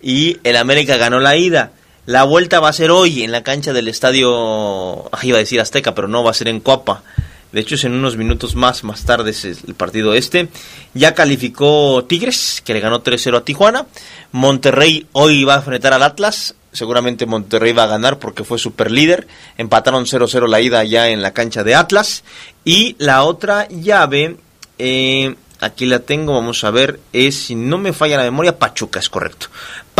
[0.00, 1.72] y el América ganó la ida.
[2.04, 5.94] La vuelta va a ser hoy en la cancha del estadio, iba a decir Azteca,
[5.94, 7.04] pero no va a ser en Copa.
[7.52, 10.48] De hecho, es en unos minutos más, más tarde es el partido este.
[10.94, 13.86] Ya calificó Tigres, que le ganó 3-0 a Tijuana.
[14.32, 16.56] Monterrey hoy va a enfrentar al Atlas.
[16.72, 19.28] Seguramente Monterrey va a ganar porque fue super líder.
[19.56, 22.24] Empataron 0-0 la ida ya en la cancha de Atlas.
[22.64, 24.38] Y la otra llave,
[24.78, 28.98] eh, aquí la tengo, vamos a ver, es, si no me falla la memoria, Pachuca,
[28.98, 29.46] es correcto.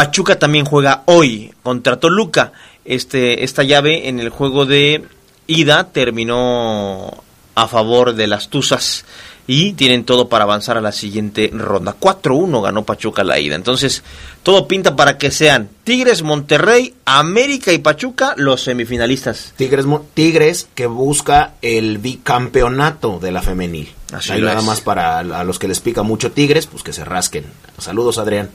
[0.02, 2.50] Pachuca también juega hoy contra Toluca.
[2.84, 5.04] Este, esta llave en el juego de
[5.46, 7.22] ida terminó
[7.54, 9.04] a favor de las Tuzas
[9.46, 11.94] y tienen todo para avanzar a la siguiente ronda.
[12.00, 13.54] 4-1 ganó Pachuca la ida.
[13.54, 14.02] Entonces,
[14.42, 19.52] todo pinta para que sean Tigres, Monterrey, América y Pachuca los semifinalistas.
[19.56, 23.92] Tigres, Tigres que busca el bicampeonato de la femenil.
[24.10, 27.44] Así nada más para a los que les pica mucho Tigres, pues que se rasquen.
[27.78, 28.50] Saludos, Adrián.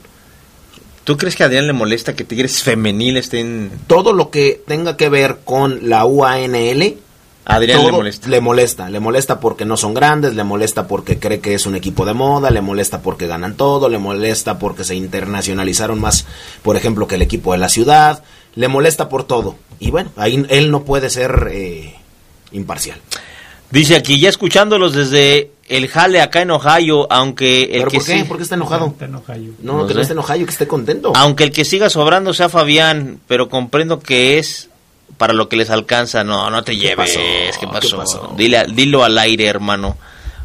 [1.08, 3.70] ¿Tú crees que a Adrián le molesta que Tigres femenil estén...?
[3.86, 6.98] Todo lo que tenga que ver con la UANL...
[7.46, 8.28] Adrián le molesta.
[8.28, 11.76] Le molesta, le molesta porque no son grandes, le molesta porque cree que es un
[11.76, 16.26] equipo de moda, le molesta porque ganan todo, le molesta porque se internacionalizaron más,
[16.60, 18.22] por ejemplo, que el equipo de la ciudad,
[18.54, 19.56] le molesta por todo.
[19.80, 21.94] Y bueno, ahí él no puede ser eh,
[22.52, 23.00] imparcial.
[23.70, 28.06] Dice aquí, ya escuchándolos desde el jale acá en Ohio, aunque el ¿Pero que por
[28.06, 28.24] qué?
[28.24, 28.94] ¿Por qué está enojado?
[29.60, 31.12] No, que no esté en Ohio, que esté contento.
[31.14, 34.70] Aunque el que siga sobrando sea Fabián, pero comprendo que es
[35.18, 36.24] para lo que les alcanza.
[36.24, 37.16] No, no te lleves.
[37.58, 38.34] ¿Qué pasó?
[38.36, 39.96] Dile, dilo al aire, hermano.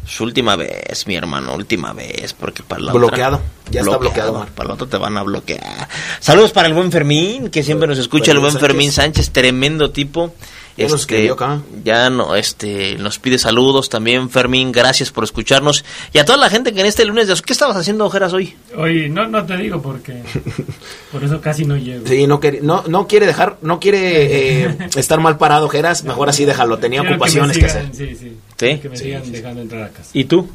[0.06, 3.40] Su última vez, mi hermano, última vez, porque para la bloqueado.
[3.70, 4.46] ya está bloqueado.
[4.54, 5.88] Para la otra te van a bloquear.
[6.20, 10.34] Saludos para el buen Fermín, que siempre nos escucha, el buen Fermín Sánchez, tremendo tipo.
[10.76, 11.62] Ya este, acá.
[11.84, 15.84] Ya no, este, nos pide saludos también, Fermín, gracias por escucharnos.
[16.12, 18.56] Y a toda la gente que en este lunes de ¿qué estabas haciendo, Ojeras, hoy?
[18.76, 20.22] Hoy, no, no te digo porque,
[21.12, 22.06] por eso casi no llego.
[22.06, 26.28] Sí, no, quiere, no, no quiere dejar, no quiere eh, estar mal parado, Ojeras, mejor
[26.28, 27.90] así déjalo, tenía ocupaciones que, hacer.
[27.92, 30.10] Sí, sí, Que me sigan dejando entrar a casa.
[30.12, 30.48] ¿Y tú?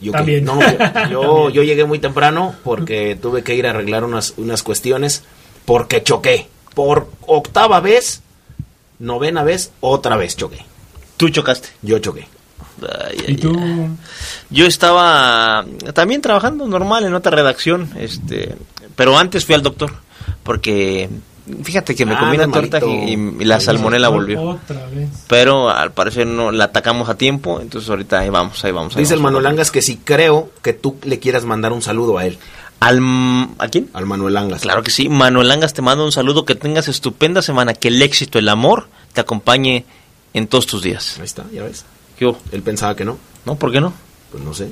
[0.00, 0.44] Yo, También.
[0.44, 0.58] no,
[1.10, 5.22] yo, yo llegué muy temprano porque tuve que ir a arreglar unas, unas cuestiones
[5.64, 6.48] porque choqué.
[6.74, 8.22] Por octava vez
[8.98, 10.64] novena vez, otra vez choqué.
[11.16, 11.68] ¿Tú chocaste?
[11.82, 12.26] Yo choqué.
[13.28, 13.54] ¿Y tú?
[14.50, 15.64] Yo estaba
[15.94, 18.56] también trabajando normal en otra redacción, este,
[18.96, 19.92] pero antes fui al doctor
[20.42, 21.08] porque
[21.62, 24.42] fíjate que me ah, comí una torta y, la salmonela volvió.
[24.42, 25.08] Otra vez.
[25.28, 28.96] Pero al parecer no la atacamos a tiempo, entonces ahorita ahí vamos, ahí vamos.
[28.96, 32.26] Dice el Manuel Angas que si creo que tú le quieras mandar un saludo a
[32.26, 32.38] él.
[32.84, 33.00] Al,
[33.58, 33.88] ¿A quién?
[33.94, 34.60] Al Manuel Angas.
[34.60, 35.08] Claro que sí.
[35.08, 36.44] Manuel Angas te mando un saludo.
[36.44, 37.72] Que tengas estupenda semana.
[37.72, 39.86] Que el éxito, el amor te acompañe
[40.34, 41.16] en todos tus días.
[41.18, 41.86] Ahí está, ya ves.
[42.18, 43.18] ¿Qué Él pensaba que no.
[43.46, 43.56] ¿No?
[43.56, 43.94] ¿Por qué no?
[44.30, 44.68] Pues no sé.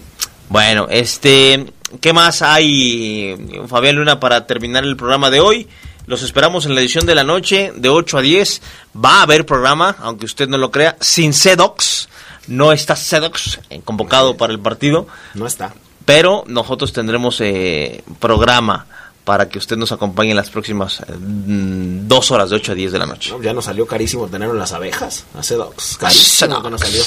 [0.50, 5.68] Bueno, este, ¿qué más hay, Fabián Luna, para terminar el programa de hoy?
[6.06, 8.62] Los esperamos en la edición de la noche, de 8 a 10.
[9.02, 12.08] Va a haber programa, aunque usted no lo crea, sin Sedox.
[12.48, 15.06] No está Sedox convocado para el partido.
[15.34, 15.72] No está.
[16.04, 18.86] Pero nosotros tendremos eh, programa
[19.24, 22.74] para que usted nos acompañe en las próximas eh, mm, dos horas, de 8 a
[22.74, 23.34] 10 de la noche.
[23.42, 25.96] ya nos salió carísimo tener las abejas, a Sedox.
[25.98, 27.02] Carísimo que nos salió.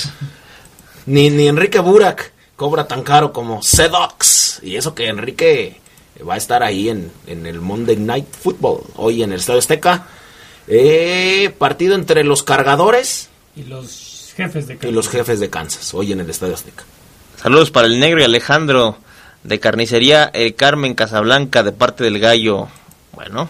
[1.07, 4.61] Ni, ni Enrique Burak cobra tan caro como Sedox.
[4.63, 5.79] Y eso que Enrique
[6.27, 10.07] va a estar ahí en, en el Monday Night Football, hoy en el Estadio Azteca.
[10.67, 14.89] Eh, partido entre los cargadores y los jefes de Kansas.
[14.89, 16.83] Y los jefes de Kansas, hoy en el Estadio Azteca.
[17.45, 18.97] Saludos para el negro y Alejandro
[19.43, 22.69] de Carnicería El Carmen Casablanca de parte del gallo.
[23.13, 23.47] Bueno,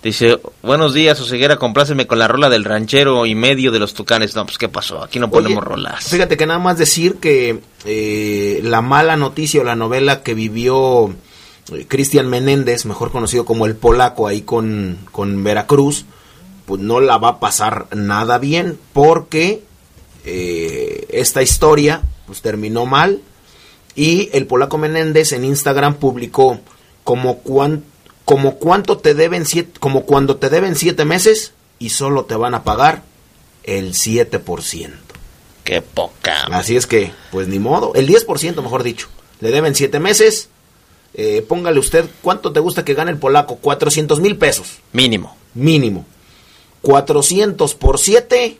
[0.00, 4.36] dice, buenos días, Oseguera, compláceme con la rola del ranchero y medio de los tucanes.
[4.36, 6.04] No, pues qué pasó, aquí no ponemos rolas.
[6.04, 11.12] Fíjate que nada más decir que eh, la mala noticia o la novela que vivió
[11.72, 16.04] eh, Cristian Menéndez, mejor conocido como el polaco ahí con, con Veracruz,
[16.64, 19.64] pues no la va a pasar nada bien porque
[20.24, 23.20] eh, esta historia pues terminó mal
[23.96, 26.60] y el polaco Menéndez en Instagram publicó
[27.02, 27.42] como,
[28.24, 32.54] como cuánto te deben siete, como cuando te deben siete meses y solo te van
[32.54, 33.02] a pagar
[33.64, 34.92] el 7%.
[35.64, 36.44] Qué poca.
[36.52, 39.08] Así es que, pues ni modo, el 10% mejor dicho.
[39.40, 40.50] Le deben siete meses.
[41.14, 43.56] Eh, póngale usted, ¿cuánto te gusta que gane el polaco?
[43.56, 44.78] 400 mil pesos.
[44.92, 45.36] Mínimo.
[45.54, 46.06] Mínimo.
[46.82, 48.56] 400 por 7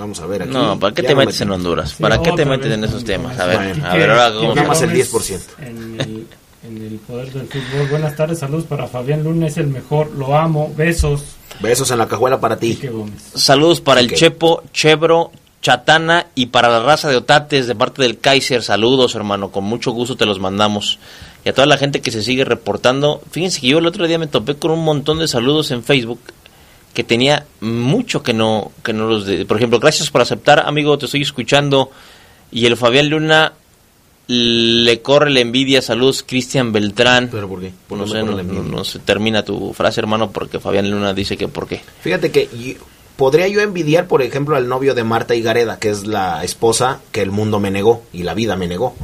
[0.00, 0.50] Vamos a ver aquí.
[0.50, 1.94] No, ¿para qué te metes en Honduras?
[2.00, 3.38] ¿Para qué te metes en esos temas?
[3.38, 5.40] A ver, a ver, ahora cómo más el 10%.
[5.58, 6.26] En el,
[6.66, 7.86] en el poder del fútbol.
[7.90, 11.20] Buenas tardes, saludos para Fabián Luna, es el mejor, lo amo, besos.
[11.60, 12.80] Besos en la cajuela para ti.
[13.34, 18.18] Saludos para el Chepo, Chebro, Chatana y para la raza de Otates de parte del
[18.18, 18.62] Kaiser.
[18.62, 20.98] Saludos, hermano, con mucho gusto te los mandamos.
[21.44, 23.20] Y a toda la gente que se sigue reportando.
[23.30, 26.20] Fíjense que yo el otro día me topé con un montón de saludos en Facebook
[26.92, 30.98] que tenía mucho que no que no los de, por ejemplo gracias por aceptar amigo
[30.98, 31.90] te estoy escuchando.
[32.52, 33.52] Y el Fabián Luna
[34.26, 37.28] le corre la envidia saludos Cristian Beltrán.
[37.30, 41.36] Pero por qué no, sé, no, se termina tu frase hermano porque Fabián Luna dice
[41.36, 42.76] que por qué fíjate que
[43.16, 47.22] podría yo envidiar por ejemplo al novio de Marta Higareda que es la esposa que
[47.22, 48.96] el mundo me negó y la vida me negó.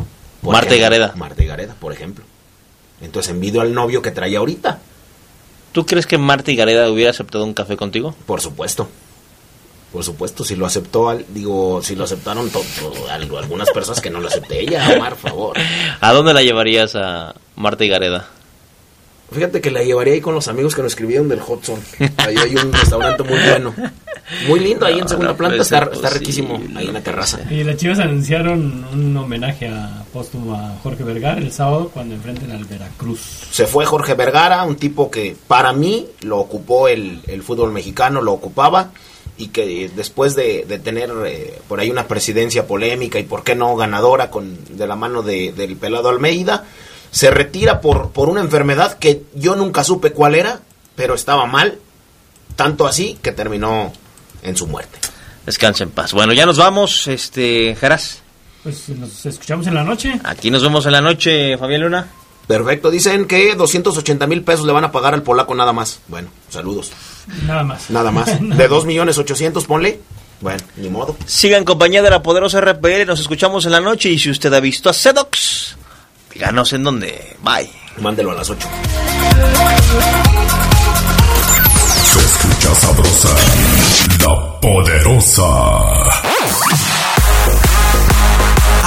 [0.43, 2.25] Marta Higareda Marta Higareda por ejemplo.
[3.01, 4.81] Entonces envidio al novio que traía ahorita
[5.77, 8.15] ¿Tú crees que Marta y Gareda hubiera aceptado un café contigo?
[8.25, 8.89] Por supuesto.
[9.93, 12.51] Por supuesto, si lo aceptó, digo, si lo aceptaron
[13.11, 15.57] algunas personas que no lo acepté ella, Omar, por favor.
[16.01, 18.27] ¿A dónde la llevarías a Marta y Gareda?
[19.31, 21.79] Fíjate que la llevaría ahí con los amigos que nos escribieron del Hudson.
[22.17, 23.75] Ahí hay un restaurante muy bueno.
[24.49, 27.41] Muy lindo, ahí en segunda planta, está, riquísimo, ahí en la terraza.
[27.51, 32.51] Y las chivas anunciaron un homenaje a póstumo a Jorge Vergara el sábado cuando enfrenten
[32.51, 33.21] al Veracruz.
[33.51, 38.33] Se fue Jorge Vergara, un tipo que para mí lo ocupó el, fútbol mexicano, lo
[38.33, 38.93] ocupaba
[39.37, 43.77] y que después de, tener eh, por ahí una presidencia polémica y por qué no
[43.77, 46.65] ganadora con de la mano de, del pelado Almeida,
[47.11, 50.61] se retira por, por una enfermedad que yo nunca supe cuál era,
[50.95, 51.79] pero estaba mal,
[52.57, 53.93] tanto así que terminó
[54.43, 54.99] en su muerte.
[55.45, 56.15] Descansa en paz.
[56.15, 58.23] Bueno, ya nos vamos, este, Jaras.
[58.67, 60.21] Pues nos escuchamos en la noche.
[60.25, 62.09] Aquí nos vemos en la noche, Fabián Luna.
[62.49, 66.01] Perfecto, dicen que 280 mil pesos le van a pagar al polaco nada más.
[66.09, 66.91] Bueno, saludos.
[67.47, 67.89] Nada más.
[67.91, 68.41] Nada más.
[68.41, 70.01] De 2 millones 800, ponle.
[70.41, 71.17] Bueno, ni modo.
[71.27, 74.59] Sigan compañía de la poderosa RPL, nos escuchamos en la noche y si usted ha
[74.59, 75.77] visto a Sedox,
[76.35, 77.37] Díganos en dónde.
[77.45, 77.71] Bye.
[77.99, 78.67] Mándelo a las 8.
[82.03, 83.29] Se escucha sabrosa,
[84.25, 86.16] la poderosa.